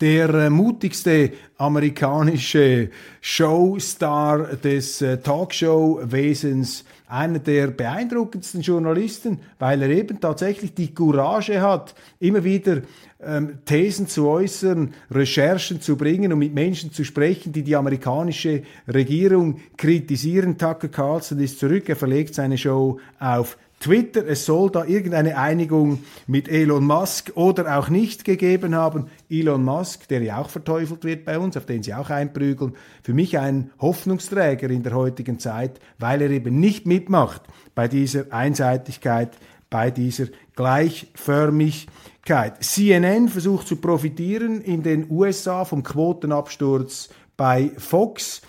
der 0.00 0.28
äh, 0.30 0.50
mutigste 0.50 1.32
amerikanische 1.56 2.90
Showstar 3.20 4.56
des 4.56 5.02
äh, 5.02 5.18
Talkshow-Wesens, 5.18 6.84
einer 7.08 7.38
der 7.38 7.68
beeindruckendsten 7.68 8.60
Journalisten, 8.60 9.40
weil 9.58 9.82
er 9.82 9.88
eben 9.90 10.20
tatsächlich 10.20 10.74
die 10.74 10.94
Courage 10.94 11.60
hat, 11.60 11.94
immer 12.20 12.44
wieder 12.44 12.82
ähm, 13.20 13.58
Thesen 13.64 14.06
zu 14.06 14.28
äußern, 14.28 14.94
Recherchen 15.10 15.80
zu 15.80 15.96
bringen 15.96 16.32
und 16.32 16.38
mit 16.38 16.54
Menschen 16.54 16.92
zu 16.92 17.04
sprechen, 17.04 17.52
die 17.52 17.64
die 17.64 17.74
amerikanische 17.74 18.62
Regierung 18.86 19.60
kritisieren. 19.76 20.58
Tucker 20.58 20.88
Carlson 20.88 21.40
ist 21.40 21.58
zurück, 21.58 21.88
er 21.88 21.96
verlegt 21.96 22.34
seine 22.34 22.58
Show 22.58 23.00
auf 23.18 23.56
Twitter, 23.80 24.26
es 24.26 24.44
soll 24.44 24.70
da 24.70 24.84
irgendeine 24.84 25.38
Einigung 25.38 26.02
mit 26.26 26.48
Elon 26.48 26.84
Musk 26.84 27.30
oder 27.36 27.78
auch 27.78 27.88
nicht 27.88 28.24
gegeben 28.24 28.74
haben. 28.74 29.06
Elon 29.30 29.64
Musk, 29.64 30.08
der 30.08 30.20
ja 30.22 30.38
auch 30.38 30.50
verteufelt 30.50 31.04
wird 31.04 31.24
bei 31.24 31.38
uns, 31.38 31.56
auf 31.56 31.64
den 31.64 31.84
sie 31.84 31.94
auch 31.94 32.10
einprügeln, 32.10 32.74
für 33.02 33.14
mich 33.14 33.38
ein 33.38 33.70
Hoffnungsträger 33.80 34.68
in 34.70 34.82
der 34.82 34.94
heutigen 34.94 35.38
Zeit, 35.38 35.78
weil 35.98 36.22
er 36.22 36.30
eben 36.30 36.58
nicht 36.58 36.86
mitmacht 36.86 37.42
bei 37.76 37.86
dieser 37.86 38.32
Einseitigkeit, 38.32 39.38
bei 39.70 39.92
dieser 39.92 40.26
Gleichförmigkeit. 40.56 42.64
CNN 42.64 43.28
versucht 43.28 43.68
zu 43.68 43.76
profitieren 43.76 44.60
in 44.60 44.82
den 44.82 45.08
USA 45.10 45.64
vom 45.64 45.84
Quotenabsturz 45.84 47.10
bei 47.36 47.70
Fox. 47.76 48.42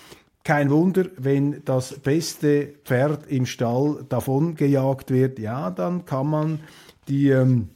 Kein 0.44 0.70
Wunder, 0.70 1.06
wenn 1.18 1.64
das 1.66 2.00
beste 2.00 2.74
Pferd 2.86 3.28
im 3.28 3.46
Stall 3.46 4.06
davon 4.10 4.56
gejagt 4.56 5.12
wird, 5.12 5.38
ja, 5.38 5.70
dann 5.70 6.06
kann 6.06 6.28
man 6.28 6.60
die 7.08 7.30
ähm, 7.30 7.70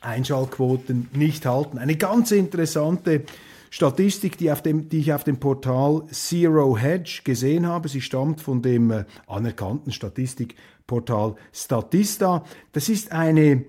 Einschaltquoten 0.00 1.08
nicht 1.12 1.46
halten. 1.46 1.78
Eine 1.78 1.96
ganz 1.96 2.30
interessante 2.30 3.24
Statistik, 3.70 4.36
die, 4.38 4.52
dem, 4.64 4.88
die 4.88 4.98
ich 4.98 5.12
auf 5.12 5.24
dem 5.24 5.38
Portal 5.38 6.02
Zero 6.10 6.76
Hedge 6.76 7.20
gesehen 7.24 7.66
habe. 7.66 7.88
Sie 7.88 8.00
stammt 8.00 8.40
von 8.40 8.62
dem 8.62 8.90
äh, 8.90 9.04
anerkannten 9.26 9.92
Statistikportal 9.92 11.36
Statista. 11.52 12.44
Das 12.72 12.88
ist 12.88 13.12
eine 13.12 13.64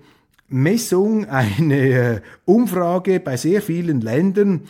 Messung, 0.48 1.24
eine 1.28 1.76
äh, 1.76 2.20
Umfrage 2.44 3.20
bei 3.20 3.36
sehr 3.36 3.62
vielen 3.62 4.00
Ländern 4.00 4.62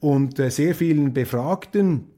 und 0.00 0.38
äh, 0.38 0.50
sehr 0.50 0.74
vielen 0.74 1.14
Befragten 1.14 2.08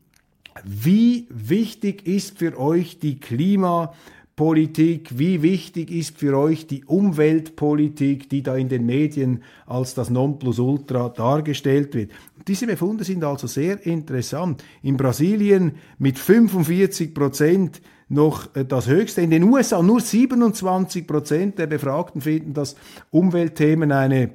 wie 0.64 1.26
wichtig 1.30 2.06
ist 2.06 2.38
für 2.38 2.58
euch 2.58 2.98
die 2.98 3.20
Klimapolitik? 3.20 5.18
Wie 5.18 5.42
wichtig 5.42 5.90
ist 5.90 6.18
für 6.18 6.36
euch 6.36 6.66
die 6.66 6.84
Umweltpolitik, 6.84 8.28
die 8.30 8.42
da 8.42 8.56
in 8.56 8.68
den 8.68 8.86
Medien 8.86 9.42
als 9.66 9.94
das 9.94 10.10
Nonplusultra 10.10 11.08
dargestellt 11.10 11.94
wird? 11.94 12.12
Diese 12.46 12.66
Befunde 12.66 13.04
sind 13.04 13.24
also 13.24 13.46
sehr 13.46 13.84
interessant. 13.86 14.64
In 14.82 14.96
Brasilien 14.96 15.72
mit 15.98 16.18
45 16.18 17.14
Prozent 17.14 17.82
noch 18.08 18.54
äh, 18.54 18.64
das 18.64 18.88
höchste. 18.88 19.20
In 19.20 19.30
den 19.30 19.44
USA 19.44 19.82
nur 19.82 20.00
27 20.00 21.06
Prozent 21.06 21.58
der 21.58 21.66
Befragten 21.66 22.20
finden, 22.20 22.54
dass 22.54 22.76
Umweltthemen 23.10 23.92
eine 23.92 24.30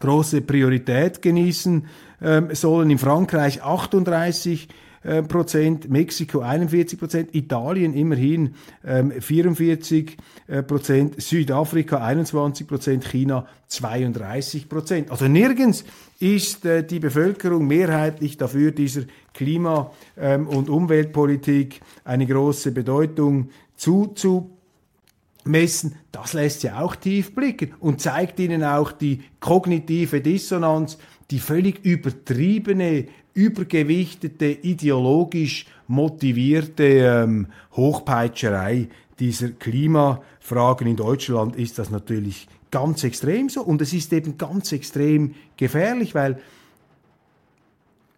große 0.00 0.42
Priorität 0.42 1.22
genießen 1.22 1.86
ähm, 2.22 2.48
sollen. 2.54 2.90
In 2.90 2.98
Frankreich 2.98 3.62
38 3.62 4.68
äh, 4.68 4.72
Prozent, 5.28 5.88
Mexiko 5.88 6.40
41 6.40 6.98
Prozent, 6.98 7.34
Italien 7.34 7.94
immerhin 7.94 8.54
ähm, 8.84 9.12
44 9.12 10.16
äh, 10.48 10.62
Prozent, 10.62 11.20
Südafrika 11.20 11.98
21 11.98 12.66
Prozent, 12.66 13.04
China 13.04 13.46
32 13.68 14.68
Prozent. 14.68 15.10
Also 15.10 15.28
nirgends 15.28 15.84
ist 16.18 16.64
äh, 16.64 16.84
die 16.84 16.98
Bevölkerung 16.98 17.66
mehrheitlich 17.66 18.36
dafür, 18.36 18.72
dieser 18.72 19.02
Klima- 19.34 19.92
ähm, 20.16 20.48
und 20.48 20.68
Umweltpolitik 20.68 21.80
eine 22.04 22.26
große 22.26 22.72
Bedeutung 22.72 23.50
zuzumessen. 23.76 24.56
Das 26.10 26.32
lässt 26.32 26.64
ja 26.64 26.80
auch 26.80 26.96
tief 26.96 27.34
blicken 27.34 27.74
und 27.78 28.00
zeigt 28.00 28.40
ihnen 28.40 28.64
auch 28.64 28.90
die 28.90 29.20
kognitive 29.38 30.20
Dissonanz 30.20 30.98
die 31.30 31.38
völlig 31.38 31.84
übertriebene, 31.84 33.06
übergewichtete, 33.38 34.46
ideologisch 34.46 35.66
motivierte 35.86 36.82
ähm, 36.82 37.46
Hochpeitscherei 37.76 38.88
dieser 39.20 39.50
Klimafragen 39.50 40.88
in 40.88 40.96
Deutschland 40.96 41.54
ist 41.54 41.78
das 41.78 41.90
natürlich 41.90 42.48
ganz 42.72 43.04
extrem 43.04 43.48
so. 43.48 43.62
Und 43.62 43.80
es 43.80 43.92
ist 43.92 44.12
eben 44.12 44.38
ganz 44.38 44.72
extrem 44.72 45.36
gefährlich, 45.56 46.16
weil 46.16 46.40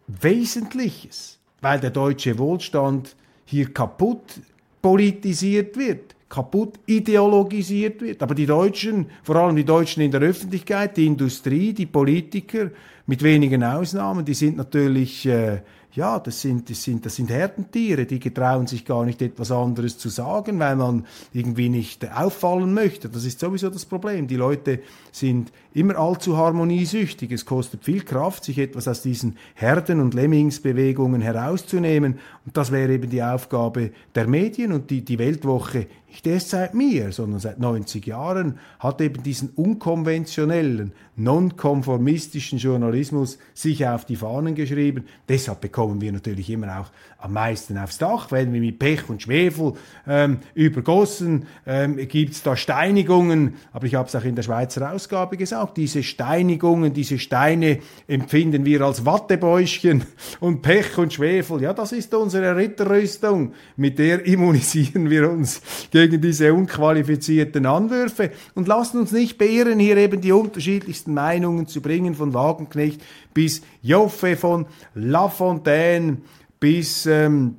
Wesentliches, 0.07 1.39
weil 1.61 1.79
der 1.79 1.91
deutsche 1.91 2.39
Wohlstand 2.39 3.15
hier 3.45 3.71
kaputt 3.71 4.41
politisiert 4.81 5.77
wird, 5.77 6.15
kaputt 6.31 6.79
ideologisiert 6.85 8.01
wird. 8.01 8.23
Aber 8.23 8.33
die 8.33 8.45
Deutschen, 8.45 9.07
vor 9.21 9.35
allem 9.35 9.57
die 9.57 9.65
Deutschen 9.65 10.01
in 10.01 10.11
der 10.11 10.21
Öffentlichkeit, 10.21 10.95
die 10.95 11.05
Industrie, 11.05 11.73
die 11.73 11.85
Politiker, 11.85 12.71
mit 13.05 13.21
wenigen 13.21 13.63
Ausnahmen, 13.63 14.23
die 14.23 14.33
sind 14.33 14.55
natürlich 14.55 15.25
äh, 15.25 15.61
ja, 15.93 16.19
das 16.19 16.39
sind, 16.39 16.69
das 16.69 16.83
sind, 16.83 17.05
das 17.05 17.15
sind 17.17 17.29
Herdentiere, 17.29 18.05
die 18.05 18.19
getrauen 18.19 18.65
sich 18.65 18.85
gar 18.85 19.03
nicht 19.03 19.21
etwas 19.21 19.51
anderes 19.51 19.97
zu 19.97 20.07
sagen, 20.07 20.57
weil 20.59 20.77
man 20.77 21.05
irgendwie 21.33 21.67
nicht 21.67 22.09
auffallen 22.09 22.73
möchte. 22.73 23.09
Das 23.09 23.25
ist 23.25 23.39
sowieso 23.39 23.69
das 23.69 23.85
Problem. 23.85 24.27
Die 24.27 24.37
Leute 24.37 24.79
sind 25.11 25.51
immer 25.73 25.97
allzu 25.97 26.37
harmoniesüchtig. 26.37 27.31
Es 27.31 27.45
kostet 27.45 27.83
viel 27.83 28.03
Kraft, 28.03 28.45
sich 28.45 28.57
etwas 28.57 28.87
aus 28.87 29.01
diesen 29.01 29.37
Herden- 29.53 29.99
und 29.99 30.13
Lemmingsbewegungen 30.13 31.21
herauszunehmen. 31.21 32.19
Und 32.45 32.55
das 32.55 32.71
wäre 32.71 32.93
eben 32.93 33.09
die 33.09 33.23
Aufgabe 33.23 33.91
der 34.15 34.27
Medien 34.27 34.71
und 34.71 34.89
die, 34.89 35.03
die 35.03 35.19
Weltwoche 35.19 35.87
nicht 36.11 36.27
erst 36.27 36.49
seit 36.49 36.73
mir, 36.73 37.13
sondern 37.13 37.39
seit 37.39 37.59
90 37.59 38.05
Jahren, 38.05 38.59
hat 38.79 38.99
eben 38.99 39.23
diesen 39.23 39.49
unkonventionellen, 39.51 40.91
nonkonformistischen 41.15 42.59
Journalismus 42.59 43.37
sich 43.53 43.87
auf 43.87 44.03
die 44.03 44.17
Fahnen 44.17 44.53
geschrieben. 44.53 45.05
Deshalb 45.29 45.61
bekommen 45.61 46.01
wir 46.01 46.11
natürlich 46.11 46.49
immer 46.49 46.81
auch 46.81 46.87
am 47.17 47.33
meisten 47.33 47.77
aufs 47.77 47.97
Dach, 47.97 48.31
werden 48.31 48.51
wir 48.53 48.59
mit 48.59 48.79
Pech 48.79 49.07
und 49.07 49.21
Schwefel 49.21 49.73
ähm, 50.07 50.39
übergossen, 50.53 51.45
ähm, 51.65 51.95
gibt 52.07 52.33
es 52.33 52.43
da 52.43 52.57
Steinigungen, 52.57 53.55
aber 53.71 53.85
ich 53.85 53.95
habe 53.95 54.07
es 54.07 54.15
auch 54.15 54.23
in 54.23 54.35
der 54.35 54.43
Schweizer 54.43 54.91
Ausgabe 54.91 55.37
gesagt, 55.37 55.77
diese 55.77 56.03
Steinigungen, 56.03 56.93
diese 56.93 57.19
Steine 57.19 57.79
empfinden 58.07 58.65
wir 58.65 58.81
als 58.81 59.05
Wattebäuschen 59.05 60.03
und 60.39 60.61
Pech 60.61 60.97
und 60.97 61.13
Schwefel, 61.13 61.61
ja, 61.61 61.73
das 61.73 61.91
ist 61.91 62.13
unsere 62.13 62.55
Ritterrüstung, 62.55 63.53
mit 63.77 63.99
der 63.99 64.25
immunisieren 64.25 65.09
wir 65.09 65.29
uns 65.29 65.61
gegen 65.91 66.00
diese 66.07 66.53
unqualifizierten 66.53 67.65
Anwürfe 67.65 68.31
und 68.55 68.67
lassen 68.67 68.99
uns 68.99 69.11
nicht 69.11 69.37
beirren, 69.37 69.79
hier 69.79 69.97
eben 69.97 70.21
die 70.21 70.31
unterschiedlichsten 70.31 71.13
Meinungen 71.13 71.67
zu 71.67 71.81
bringen, 71.81 72.15
von 72.15 72.33
Wagenknecht 72.33 73.01
bis 73.33 73.61
Joffe, 73.81 74.35
von 74.35 74.65
Lafontaine 74.93 76.17
bis 76.59 77.05
ähm, 77.05 77.55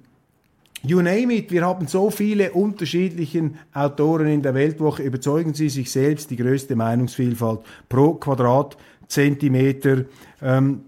You 0.85 1.01
name 1.01 1.33
it, 1.35 1.53
wir 1.53 1.65
haben 1.65 1.87
so 1.87 2.11
viele 2.11 2.51
unterschiedlichen 2.51 3.57
Autoren 3.73 4.27
in 4.27 4.43
der 4.43 4.55
Weltwoche. 4.55 5.05
Überzeugen 5.05 5.55
Sie 5.55 5.69
sich 5.69 5.93
selbst, 5.93 6.29
die 6.31 6.37
größte 6.37 6.75
Meinungsvielfalt 6.75 7.61
pro 7.89 8.15
Quadratzentimeter. 8.15 10.07
Ähm, 10.43 10.81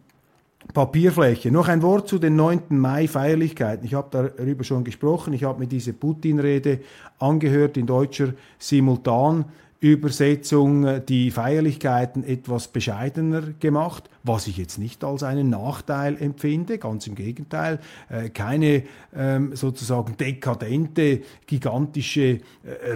Papierfläche. 0.73 1.50
Noch 1.50 1.68
ein 1.68 1.83
Wort 1.83 2.09
zu 2.09 2.18
den 2.18 2.37
9. 2.37 2.62
Mai-Feierlichkeiten. 2.71 3.85
Ich 3.85 3.94
habe 3.94 4.09
darüber 4.11 4.64
schon 4.64 4.85
gesprochen. 4.85 5.33
Ich 5.33 5.44
habe 5.44 5.61
mir 5.61 5.66
diese 5.66 5.92
Putin-Rede 5.92 6.80
angehört 7.18 7.76
in 7.76 7.87
deutscher 7.87 8.35
Simultan. 8.59 9.44
Übersetzung 9.85 10.87
äh, 10.87 11.03
die 11.07 11.31
Feierlichkeiten 11.31 12.25
etwas 12.25 12.69
bescheidener 12.69 13.43
gemacht, 13.61 14.09
was 14.23 14.47
ich 14.47 14.57
jetzt 14.57 14.79
nicht 14.79 15.05
als 15.05 15.23
einen 15.23 15.50
Nachteil 15.50 16.17
empfinde, 16.19 16.79
ganz 16.79 17.07
im 17.07 17.14
Gegenteil, 17.14 17.81
äh, 18.09 18.31
keine 18.31 18.85
ähm, 19.14 19.55
sozusagen 19.55 20.17
dekadente, 20.17 21.21
gigantische 21.47 22.23
äh, 22.23 22.41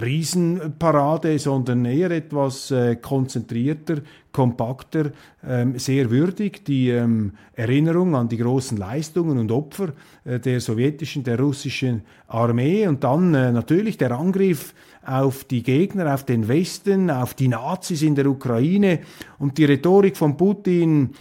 Riesenparade, 0.01 1.37
sondern 1.37 1.85
eher 1.85 2.09
etwas 2.09 2.73
konzentrierter, 3.03 3.97
kompakter, 4.31 5.11
ähm, 5.47 5.77
sehr 5.77 6.09
würdig. 6.09 6.65
Die 6.65 6.89
ähm, 6.89 7.33
Erinnerung 7.53 8.15
an 8.15 8.29
die 8.29 8.37
großen 8.37 8.77
Leistungen 8.77 9.37
und 9.37 9.51
Opfer 9.51 9.93
der 10.25 10.59
sowjetischen, 10.59 11.23
der 11.23 11.39
russischen 11.39 12.03
Armee 12.27 12.87
und 12.87 13.03
dann 13.03 13.31
natürlich 13.31 13.97
der 13.97 14.11
Angriff 14.11 14.73
auf 15.09 15.43
die 15.43 15.63
Gegner, 15.63 16.13
auf 16.13 16.23
den 16.23 16.47
Westen, 16.47 17.09
auf 17.09 17.33
die 17.33 17.47
Nazis 17.47 18.01
in 18.01 18.15
der 18.15 18.27
Ukraine 18.27 18.99
und 19.39 19.57
die 19.57 19.65
Rhetorik 19.65 20.15
von 20.15 20.37
Putin 20.37 21.11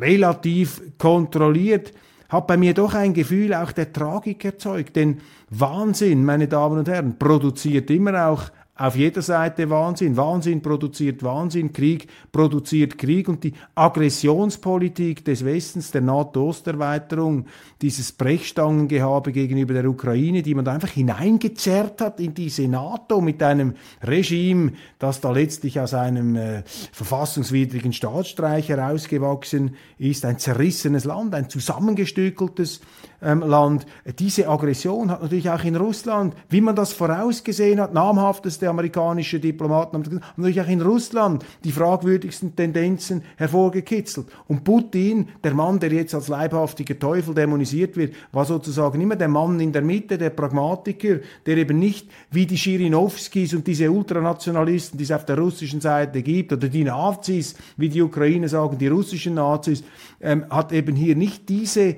relativ 0.00 0.82
kontrolliert, 0.98 1.92
hat 2.28 2.46
bei 2.46 2.56
mir 2.56 2.74
doch 2.74 2.94
ein 2.94 3.14
Gefühl 3.14 3.54
auch 3.54 3.72
der 3.72 3.92
Tragik 3.92 4.44
erzeugt. 4.44 4.96
Denn 4.96 5.18
Wahnsinn, 5.50 6.24
meine 6.24 6.48
Damen 6.48 6.78
und 6.78 6.88
Herren, 6.88 7.18
produziert 7.18 7.90
immer 7.90 8.28
auch 8.28 8.44
auf 8.78 8.94
jeder 8.94 9.22
Seite 9.22 9.68
Wahnsinn. 9.70 10.16
Wahnsinn 10.16 10.62
produziert 10.62 11.22
Wahnsinn, 11.24 11.72
Krieg 11.72 12.06
produziert 12.30 12.96
Krieg 12.96 13.28
und 13.28 13.42
die 13.42 13.52
Aggressionspolitik 13.74 15.24
des 15.24 15.44
Westens, 15.44 15.90
der 15.90 16.00
NATO-Osterweiterung, 16.00 17.46
dieses 17.82 18.12
Brechstangengehabe 18.12 19.32
gegenüber 19.32 19.74
der 19.74 19.90
Ukraine, 19.90 20.42
die 20.42 20.54
man 20.54 20.64
da 20.64 20.72
einfach 20.72 20.90
hineingezerrt 20.90 22.00
hat 22.00 22.20
in 22.20 22.34
diese 22.34 22.68
NATO 22.68 23.20
mit 23.20 23.42
einem 23.42 23.74
Regime, 24.00 24.72
das 25.00 25.20
da 25.20 25.32
letztlich 25.32 25.80
aus 25.80 25.92
einem 25.92 26.36
äh, 26.36 26.62
verfassungswidrigen 26.92 27.92
Staatsstreich 27.92 28.68
herausgewachsen 28.68 29.74
ist, 29.98 30.24
ein 30.24 30.38
zerrissenes 30.38 31.04
Land, 31.04 31.34
ein 31.34 31.50
zusammengestückeltes 31.50 32.80
Land. 33.20 33.84
Diese 34.18 34.48
Aggression 34.48 35.10
hat 35.10 35.22
natürlich 35.22 35.50
auch 35.50 35.64
in 35.64 35.74
Russland, 35.74 36.34
wie 36.50 36.60
man 36.60 36.76
das 36.76 36.92
vorausgesehen 36.92 37.80
hat, 37.80 37.92
namhafteste 37.92 38.68
amerikanische 38.68 39.40
Diplomaten 39.40 39.96
haben 39.96 40.20
natürlich 40.36 40.60
auch 40.60 40.68
in 40.68 40.80
Russland 40.80 41.44
die 41.64 41.72
fragwürdigsten 41.72 42.54
Tendenzen 42.54 43.22
hervorgekitzelt. 43.36 44.28
Und 44.46 44.62
Putin, 44.62 45.28
der 45.42 45.54
Mann, 45.54 45.80
der 45.80 45.92
jetzt 45.92 46.14
als 46.14 46.28
leibhaftiger 46.28 46.96
Teufel 46.96 47.34
dämonisiert 47.34 47.96
wird, 47.96 48.14
war 48.30 48.44
sozusagen 48.44 49.00
immer 49.00 49.16
der 49.16 49.28
Mann 49.28 49.58
in 49.58 49.72
der 49.72 49.82
Mitte, 49.82 50.16
der 50.16 50.30
Pragmatiker, 50.30 51.18
der 51.44 51.56
eben 51.56 51.78
nicht 51.78 52.08
wie 52.30 52.46
die 52.46 52.56
Schirinowskis 52.56 53.52
und 53.54 53.66
diese 53.66 53.90
Ultranationalisten, 53.90 54.96
die 54.96 55.04
es 55.04 55.12
auf 55.12 55.24
der 55.24 55.38
russischen 55.38 55.80
Seite 55.80 56.22
gibt, 56.22 56.52
oder 56.52 56.68
die 56.68 56.84
Nazis, 56.84 57.56
wie 57.76 57.88
die 57.88 58.02
Ukraine 58.02 58.48
sagen, 58.48 58.78
die 58.78 58.88
russischen 58.88 59.34
Nazis, 59.34 59.82
ähm, 60.20 60.44
hat 60.50 60.72
eben 60.72 60.94
hier 60.94 61.16
nicht 61.16 61.48
diese 61.48 61.80
ähm, 61.80 61.96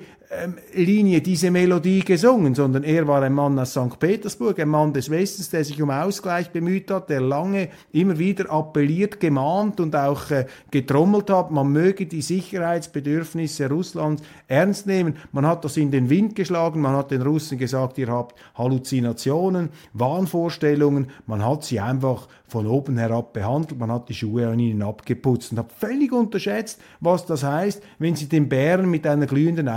Linie 0.73 1.19
diese 1.19 1.51
Melodie 1.51 1.99
gesungen, 1.99 2.55
sondern 2.55 2.83
er 2.83 3.05
war 3.05 3.21
ein 3.21 3.33
Mann 3.33 3.59
aus 3.59 3.71
St. 3.71 3.99
Petersburg, 3.99 4.59
ein 4.59 4.69
Mann 4.69 4.93
des 4.93 5.09
Westens, 5.09 5.49
der 5.49 5.65
sich 5.65 5.81
um 5.81 5.89
Ausgleich 5.89 6.51
bemüht 6.51 6.89
hat, 6.89 7.09
der 7.09 7.19
lange 7.19 7.67
immer 7.91 8.17
wieder 8.17 8.49
appelliert, 8.49 9.19
gemahnt 9.19 9.81
und 9.81 9.93
auch 9.93 10.31
äh, 10.31 10.45
getrommelt 10.71 11.29
hat, 11.29 11.51
man 11.51 11.73
möge 11.73 12.05
die 12.05 12.21
Sicherheitsbedürfnisse 12.21 13.67
Russlands 13.67 14.23
ernst 14.47 14.87
nehmen. 14.87 15.17
Man 15.33 15.45
hat 15.45 15.65
das 15.65 15.75
in 15.75 15.91
den 15.91 16.09
Wind 16.09 16.35
geschlagen, 16.35 16.79
man 16.79 16.95
hat 16.95 17.11
den 17.11 17.23
Russen 17.23 17.57
gesagt, 17.57 17.97
ihr 17.97 18.07
habt 18.07 18.39
Halluzinationen, 18.55 19.69
Wahnvorstellungen, 19.91 21.07
man 21.27 21.43
hat 21.43 21.65
sie 21.65 21.81
einfach 21.81 22.29
von 22.47 22.67
oben 22.67 22.97
herab 22.97 23.33
behandelt, 23.33 23.79
man 23.79 23.91
hat 23.91 24.09
die 24.09 24.13
Schuhe 24.13 24.47
an 24.47 24.59
ihnen 24.59 24.81
abgeputzt 24.81 25.51
und 25.51 25.59
hat 25.59 25.71
völlig 25.71 26.11
unterschätzt, 26.11 26.81
was 26.99 27.25
das 27.25 27.43
heißt, 27.43 27.81
wenn 27.97 28.15
sie 28.15 28.27
den 28.27 28.49
Bären 28.49 28.89
mit 28.89 29.07
einer 29.07 29.25
glühenden 29.25 29.69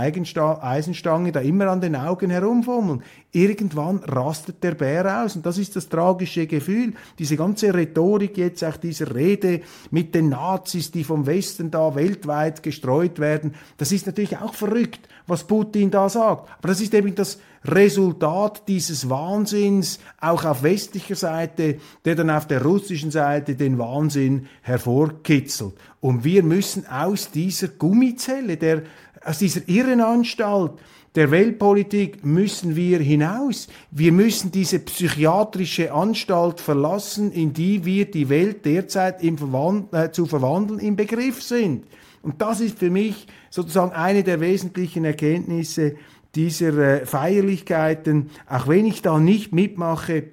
Eisenstange 0.53 1.31
da 1.31 1.39
immer 1.39 1.67
an 1.67 1.81
den 1.81 1.95
Augen 1.95 2.29
herumfummeln. 2.29 3.03
Irgendwann 3.31 3.97
rastet 3.99 4.63
der 4.63 4.75
Bär 4.75 5.23
aus 5.23 5.35
und 5.35 5.45
das 5.45 5.57
ist 5.57 5.75
das 5.75 5.89
tragische 5.89 6.47
Gefühl. 6.47 6.93
Diese 7.19 7.35
ganze 7.35 7.73
Rhetorik 7.73 8.37
jetzt, 8.37 8.63
auch 8.63 8.77
dieser 8.77 9.13
Rede 9.13 9.61
mit 9.91 10.15
den 10.15 10.29
Nazis, 10.29 10.91
die 10.91 11.03
vom 11.03 11.25
Westen 11.25 11.71
da 11.71 11.95
weltweit 11.95 12.63
gestreut 12.63 13.19
werden, 13.19 13.55
das 13.77 13.91
ist 13.91 14.05
natürlich 14.05 14.37
auch 14.37 14.53
verrückt, 14.53 15.07
was 15.27 15.45
Putin 15.45 15.91
da 15.91 16.07
sagt. 16.09 16.49
Aber 16.59 16.67
das 16.69 16.81
ist 16.81 16.93
eben 16.93 17.15
das 17.15 17.39
Resultat 17.67 18.67
dieses 18.67 19.09
Wahnsinns, 19.09 19.99
auch 20.21 20.45
auf 20.45 20.61
westlicher 20.61 21.15
Seite, 21.15 21.79
der 22.05 22.15
dann 22.15 22.29
auf 22.29 22.47
der 22.47 22.61
russischen 22.63 23.09
Seite 23.11 23.55
den 23.55 23.79
Wahnsinn 23.79 24.47
hervorkitzelt. 24.61 25.73
Und 25.99 26.23
wir 26.23 26.43
müssen 26.43 26.85
aus 26.87 27.31
dieser 27.31 27.69
Gummizelle, 27.69 28.57
der, 28.57 28.83
aus 29.25 29.39
dieser 29.39 29.67
Irrenanstalt, 29.67 30.73
der 31.15 31.31
Weltpolitik 31.31 32.25
müssen 32.25 32.75
wir 32.75 32.99
hinaus. 32.99 33.67
Wir 33.89 34.11
müssen 34.11 34.51
diese 34.51 34.79
psychiatrische 34.79 35.93
Anstalt 35.93 36.59
verlassen, 36.59 37.31
in 37.31 37.53
die 37.53 37.85
wir 37.85 38.11
die 38.11 38.27
Welt 38.27 38.65
derzeit 38.65 39.21
Verwand 39.37 39.93
äh, 39.93 40.11
zu 40.11 40.25
verwandeln 40.25 40.79
im 40.79 40.97
Begriff 40.97 41.41
sind. 41.41 41.85
Und 42.21 42.41
das 42.41 42.59
ist 42.59 42.79
für 42.79 42.89
mich 42.89 43.27
sozusagen 43.49 43.93
eine 43.93 44.23
der 44.23 44.41
wesentlichen 44.41 45.05
Erkenntnisse 45.05 45.95
dieser 46.35 46.77
äh, 46.77 47.05
Feierlichkeiten, 47.05 48.29
auch 48.47 48.67
wenn 48.67 48.85
ich 48.85 49.01
da 49.01 49.17
nicht 49.17 49.53
mitmache, 49.53 50.23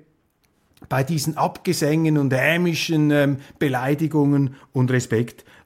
bei 0.88 1.04
diesen 1.04 1.36
Abgesängen 1.36 2.18
und 2.18 2.34
hämischen 2.34 3.10
ähm, 3.12 3.36
Beleidigungen 3.58 4.56
und 4.72 4.90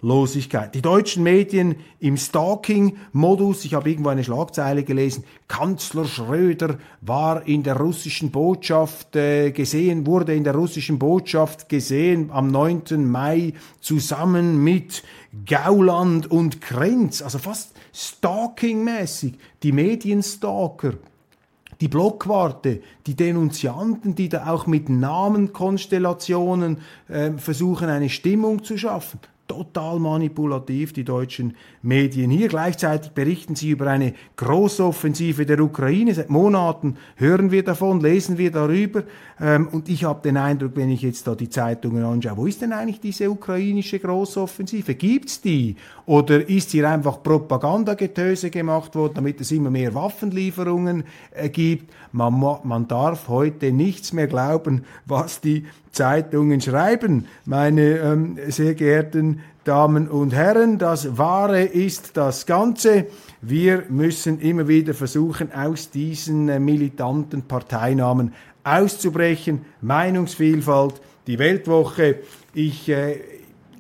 Respektlosigkeit. 0.06 0.74
Die 0.74 0.82
deutschen 0.82 1.22
Medien 1.24 1.76
im 1.98 2.16
Stalking-Modus, 2.16 3.64
ich 3.64 3.74
habe 3.74 3.90
irgendwo 3.90 4.10
eine 4.10 4.22
Schlagzeile 4.22 4.84
gelesen, 4.84 5.24
Kanzler 5.48 6.04
Schröder 6.04 6.78
war 7.00 7.46
in 7.46 7.62
der 7.62 7.76
russischen 7.76 8.30
Botschaft 8.30 9.16
äh, 9.16 9.50
gesehen, 9.50 10.06
wurde 10.06 10.34
in 10.34 10.44
der 10.44 10.54
russischen 10.54 10.98
Botschaft 10.98 11.68
gesehen 11.68 12.30
am 12.30 12.48
9. 12.48 13.04
Mai 13.10 13.54
zusammen 13.80 14.62
mit 14.62 15.02
Gauland 15.44 16.30
und 16.30 16.60
Krenz, 16.60 17.20
also 17.20 17.38
fast 17.38 17.74
stalking-mäßig, 17.92 19.34
die 19.62 19.72
Medienstalker 19.72 20.94
die 21.78 21.88
Blockwarte, 21.88 22.80
die 23.06 23.14
Denunzianten, 23.14 24.14
die 24.14 24.30
da 24.30 24.46
auch 24.46 24.66
mit 24.66 24.88
Namenkonstellationen 24.88 26.78
äh, 27.08 27.32
versuchen, 27.32 27.90
eine 27.90 28.08
Stimmung 28.08 28.64
zu 28.64 28.78
schaffen 28.78 29.20
total 29.46 29.98
manipulativ, 29.98 30.92
die 30.92 31.04
deutschen 31.04 31.54
Medien 31.82 32.30
hier. 32.30 32.48
Gleichzeitig 32.48 33.12
berichten 33.12 33.54
sie 33.54 33.70
über 33.70 33.87
eine 33.87 34.14
Großoffensive 34.37 35.46
der 35.46 35.61
Ukraine. 35.61 36.14
Seit 36.14 36.30
Monaten 36.30 36.96
hören 37.16 37.50
wir 37.50 37.62
davon, 37.62 38.00
lesen 38.00 38.38
wir 38.38 38.50
darüber. 38.50 39.04
Ähm, 39.40 39.68
und 39.68 39.88
ich 39.88 40.04
habe 40.04 40.22
den 40.22 40.37
Eindruck, 40.37 40.72
wenn 40.74 40.90
ich 40.90 41.02
jetzt 41.02 41.26
da 41.26 41.35
die 41.35 41.50
Zeitungen 41.50 42.04
anschaue, 42.04 42.37
wo 42.37 42.46
ist 42.46 42.62
denn 42.62 42.72
eigentlich 42.72 43.00
diese 43.00 43.30
ukrainische 43.30 43.98
Großoffensive? 43.98 44.94
Gibt's 44.94 45.40
die? 45.40 45.76
Oder 46.06 46.48
ist 46.48 46.70
hier 46.70 46.88
einfach 46.88 47.22
Propagandagetöse 47.22 48.50
gemacht 48.50 48.94
worden, 48.94 49.14
damit 49.16 49.40
es 49.40 49.50
immer 49.52 49.70
mehr 49.70 49.94
Waffenlieferungen 49.94 51.04
äh, 51.32 51.48
gibt? 51.48 51.92
Man, 52.16 52.40
man 52.64 52.88
darf 52.88 53.29
heute 53.29 53.72
nichts 53.72 54.14
mehr 54.14 54.26
glauben, 54.26 54.87
was 55.05 55.42
die 55.42 55.66
Zeitungen 55.92 56.62
schreiben, 56.62 57.26
meine 57.44 57.98
ähm, 57.98 58.38
sehr 58.48 58.74
geehrten 58.74 59.40
Damen 59.64 60.09
und 60.09 60.33
Herren. 60.33 60.79
Das 60.79 61.18
Wahre 61.18 61.62
ist 61.64 62.16
das 62.16 62.46
Ganze. 62.46 63.09
Wir 63.42 63.85
müssen 63.90 64.40
immer 64.40 64.66
wieder 64.66 64.94
versuchen, 64.94 65.52
aus 65.52 65.90
diesen 65.90 66.48
äh, 66.48 66.59
militanten 66.59 67.42
Parteinamen 67.42 68.33
auszubrechen. 68.64 69.66
Meinungsvielfalt, 69.83 71.02
die 71.26 71.38
Weltwoche. 71.38 72.20
Ich 72.55 72.88
äh, 72.88 73.20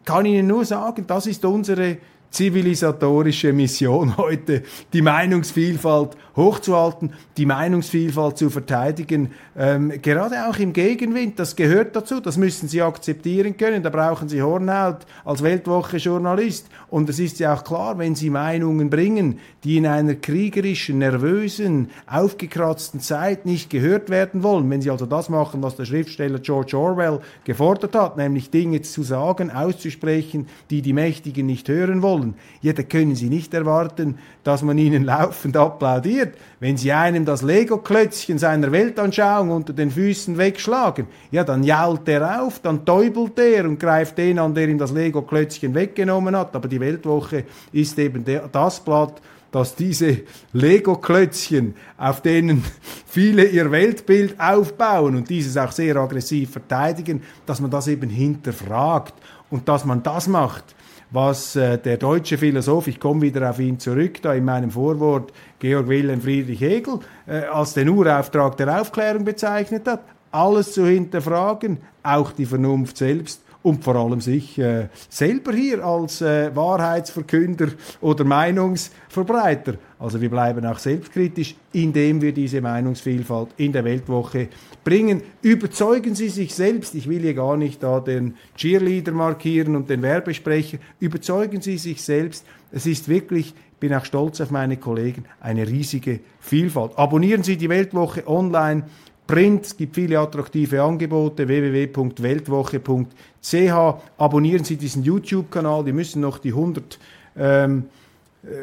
kann 0.04 0.26
Ihnen 0.26 0.46
nur 0.46 0.66
sagen, 0.66 1.06
das 1.06 1.26
ist 1.26 1.42
unsere 1.46 1.96
zivilisatorische 2.36 3.52
Mission 3.54 4.16
heute, 4.18 4.62
die 4.92 5.00
Meinungsvielfalt 5.00 6.16
hochzuhalten, 6.36 7.12
die 7.38 7.46
Meinungsvielfalt 7.46 8.36
zu 8.36 8.50
verteidigen, 8.50 9.30
ähm, 9.56 9.90
gerade 10.02 10.46
auch 10.46 10.58
im 10.58 10.74
Gegenwind, 10.74 11.38
das 11.38 11.56
gehört 11.56 11.96
dazu, 11.96 12.20
das 12.20 12.36
müssen 12.36 12.68
Sie 12.68 12.82
akzeptieren 12.82 13.56
können, 13.56 13.82
da 13.82 13.88
brauchen 13.88 14.28
Sie 14.28 14.42
Hornhaut 14.42 15.06
als 15.24 15.42
Weltwoche-Journalist. 15.42 16.66
Und 16.90 17.08
es 17.08 17.18
ist 17.18 17.38
ja 17.38 17.54
auch 17.54 17.64
klar, 17.64 17.96
wenn 17.96 18.14
Sie 18.14 18.28
Meinungen 18.28 18.90
bringen, 18.90 19.38
die 19.64 19.78
in 19.78 19.86
einer 19.86 20.14
kriegerischen, 20.14 20.98
nervösen, 20.98 21.90
aufgekratzten 22.06 23.00
Zeit 23.00 23.46
nicht 23.46 23.70
gehört 23.70 24.10
werden 24.10 24.42
wollen, 24.42 24.68
wenn 24.68 24.82
Sie 24.82 24.90
also 24.90 25.06
das 25.06 25.30
machen, 25.30 25.62
was 25.62 25.76
der 25.76 25.86
Schriftsteller 25.86 26.38
George 26.40 26.76
Orwell 26.76 27.20
gefordert 27.44 27.94
hat, 27.94 28.18
nämlich 28.18 28.50
Dinge 28.50 28.82
zu 28.82 29.02
sagen, 29.02 29.50
auszusprechen, 29.50 30.48
die 30.68 30.82
die 30.82 30.92
Mächtigen 30.92 31.46
nicht 31.46 31.68
hören 31.68 32.02
wollen, 32.02 32.25
ja, 32.60 32.72
da 32.72 32.82
können 32.82 33.14
Sie 33.14 33.28
nicht 33.28 33.54
erwarten, 33.54 34.18
dass 34.44 34.62
man 34.62 34.78
ihnen 34.78 35.04
laufend 35.04 35.56
applaudiert, 35.56 36.34
wenn 36.60 36.76
Sie 36.76 36.92
einem 36.92 37.24
das 37.24 37.42
Lego-Klötzchen 37.42 38.38
seiner 38.38 38.72
Weltanschauung 38.72 39.50
unter 39.50 39.72
den 39.72 39.90
Füßen 39.90 40.38
wegschlagen. 40.38 41.06
Ja, 41.30 41.44
dann 41.44 41.62
jault 41.62 42.08
er 42.08 42.42
auf, 42.42 42.60
dann 42.60 42.84
täubelt 42.84 43.38
er 43.38 43.64
und 43.64 43.78
greift 43.78 44.18
den 44.18 44.38
an, 44.38 44.54
der 44.54 44.68
ihm 44.68 44.78
das 44.78 44.92
Lego-Klötzchen 44.92 45.74
weggenommen 45.74 46.36
hat. 46.36 46.54
Aber 46.56 46.68
die 46.68 46.80
Weltwoche 46.80 47.44
ist 47.72 47.98
eben 47.98 48.24
der, 48.24 48.48
das 48.48 48.80
Blatt, 48.80 49.20
dass 49.56 49.74
diese 49.74 50.18
Lego-Klötzchen, 50.52 51.74
auf 51.96 52.20
denen 52.20 52.62
viele 53.06 53.46
ihr 53.46 53.70
Weltbild 53.70 54.38
aufbauen 54.38 55.16
und 55.16 55.30
dieses 55.30 55.56
auch 55.56 55.72
sehr 55.72 55.96
aggressiv 55.96 56.50
verteidigen, 56.50 57.22
dass 57.46 57.60
man 57.60 57.70
das 57.70 57.88
eben 57.88 58.10
hinterfragt 58.10 59.14
und 59.50 59.66
dass 59.66 59.86
man 59.86 60.02
das 60.02 60.28
macht, 60.28 60.75
was 61.10 61.56
äh, 61.56 61.78
der 61.78 61.96
deutsche 61.96 62.38
Philosoph, 62.38 62.88
ich 62.88 63.00
komme 63.00 63.22
wieder 63.22 63.48
auf 63.48 63.58
ihn 63.58 63.78
zurück, 63.78 64.20
da 64.22 64.34
in 64.34 64.44
meinem 64.44 64.70
Vorwort 64.70 65.32
Georg 65.58 65.88
Wilhelm 65.88 66.20
Friedrich 66.20 66.60
Hegel, 66.60 67.00
äh, 67.26 67.44
als 67.44 67.74
den 67.74 67.88
Urauftrag 67.88 68.56
der 68.56 68.80
Aufklärung 68.80 69.24
bezeichnet 69.24 69.86
hat, 69.86 70.02
alles 70.32 70.72
zu 70.72 70.86
hinterfragen, 70.86 71.78
auch 72.02 72.32
die 72.32 72.46
Vernunft 72.46 72.96
selbst 72.96 73.40
und 73.66 73.82
vor 73.82 73.96
allem 73.96 74.20
sich 74.20 74.56
äh, 74.60 74.86
selber 75.08 75.52
hier 75.52 75.84
als 75.84 76.20
äh, 76.20 76.54
Wahrheitsverkünder 76.54 77.70
oder 78.00 78.22
Meinungsverbreiter. 78.22 79.74
Also 79.98 80.20
wir 80.20 80.30
bleiben 80.30 80.64
auch 80.66 80.78
selbstkritisch, 80.78 81.56
indem 81.72 82.22
wir 82.22 82.32
diese 82.32 82.60
Meinungsvielfalt 82.60 83.48
in 83.56 83.72
der 83.72 83.82
Weltwoche 83.82 84.46
bringen. 84.84 85.20
Überzeugen 85.42 86.14
Sie 86.14 86.28
sich 86.28 86.54
selbst, 86.54 86.94
ich 86.94 87.08
will 87.08 87.22
hier 87.22 87.34
gar 87.34 87.56
nicht 87.56 87.82
da 87.82 87.98
den 87.98 88.36
Cheerleader 88.56 89.10
markieren 89.10 89.74
und 89.74 89.90
den 89.90 90.00
Werbesprecher, 90.00 90.78
überzeugen 91.00 91.60
Sie 91.60 91.76
sich 91.76 92.02
selbst, 92.02 92.46
es 92.70 92.86
ist 92.86 93.08
wirklich 93.08 93.52
ich 93.76 93.80
bin 93.80 93.92
auch 93.92 94.06
stolz 94.06 94.40
auf 94.40 94.50
meine 94.50 94.78
Kollegen, 94.78 95.26
eine 95.38 95.68
riesige 95.68 96.20
Vielfalt. 96.40 96.92
Abonnieren 96.96 97.42
Sie 97.42 97.58
die 97.58 97.68
Weltwoche 97.68 98.26
online 98.26 98.84
Print, 99.26 99.66
es 99.66 99.76
gibt 99.76 99.96
viele 99.96 100.20
attraktive 100.20 100.80
Angebote, 100.82 101.48
www.weltwoche.ch. 101.48 104.02
Abonnieren 104.18 104.64
Sie 104.64 104.76
diesen 104.76 105.02
YouTube-Kanal, 105.02 105.84
die 105.84 105.92
müssen 105.92 106.20
noch 106.20 106.38
die 106.38 106.50
100 106.50 106.98
ähm, 107.36 107.86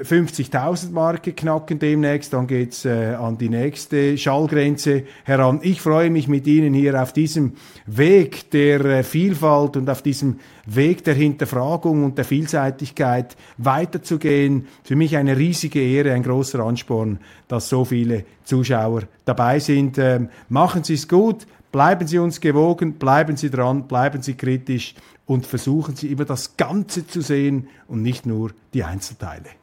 50.000 0.04 0.91
Marke 0.91 1.34
knacken 1.34 1.78
demnächst, 1.78 2.32
dann 2.32 2.48
geht's 2.48 2.86
äh, 2.86 3.15
an 3.15 3.38
die 3.38 3.50
nächste 3.50 4.17
Schallgrenze 4.17 5.04
heran. 5.26 5.60
Ich 5.62 5.82
freue 5.82 6.10
mich 6.10 6.30
mit 6.30 6.48
Ihnen 6.48 6.74
hier 6.74 7.02
auf 7.02 7.12
diesem 7.12 7.54
Weg 7.86 8.50
der 8.52 8.80
äh, 8.86 9.04
Vielfalt 9.04 9.76
und 9.76 9.89
auf 9.89 10.02
diesem 10.02 10.39
Weg 10.65 11.04
der 11.04 11.15
Hinterfragung 11.15 12.06
und 12.06 12.17
der 12.17 12.24
Vielseitigkeit 12.24 13.36
weiterzugehen. 13.58 14.67
Für 14.84 14.96
mich 14.96 15.17
eine 15.17 15.36
riesige 15.36 15.82
Ehre, 15.82 16.13
ein 16.13 16.24
großer 16.24 16.60
Ansporn, 16.60 17.19
dass 17.50 17.67
so 17.67 17.84
viele 17.84 18.24
Zuschauer 18.46 19.04
dabei 19.26 19.60
sind. 19.60 19.98
Ähm, 19.98 20.30
machen 20.48 20.86
Sie 20.86 20.93
es 20.93 21.10
gut, 21.10 21.46
bleiben 21.74 22.08
Sie 22.08 22.19
uns 22.19 22.39
gewogen, 22.39 22.93
bleiben 22.93 23.36
Sie 23.36 23.50
dran, 23.50 23.88
bleiben 23.89 24.22
Sie 24.22 24.36
kritisch 24.36 24.96
und 25.26 25.46
versuchen 25.46 25.98
Sie 25.98 26.08
immer 26.08 26.26
das 26.26 26.56
Ganze 26.56 27.06
zu 27.06 27.19
sehen 27.19 27.67
und 27.89 28.02
nicht 28.02 28.26
nur 28.26 28.52
die 28.74 28.86
Einzelteile. 28.86 29.62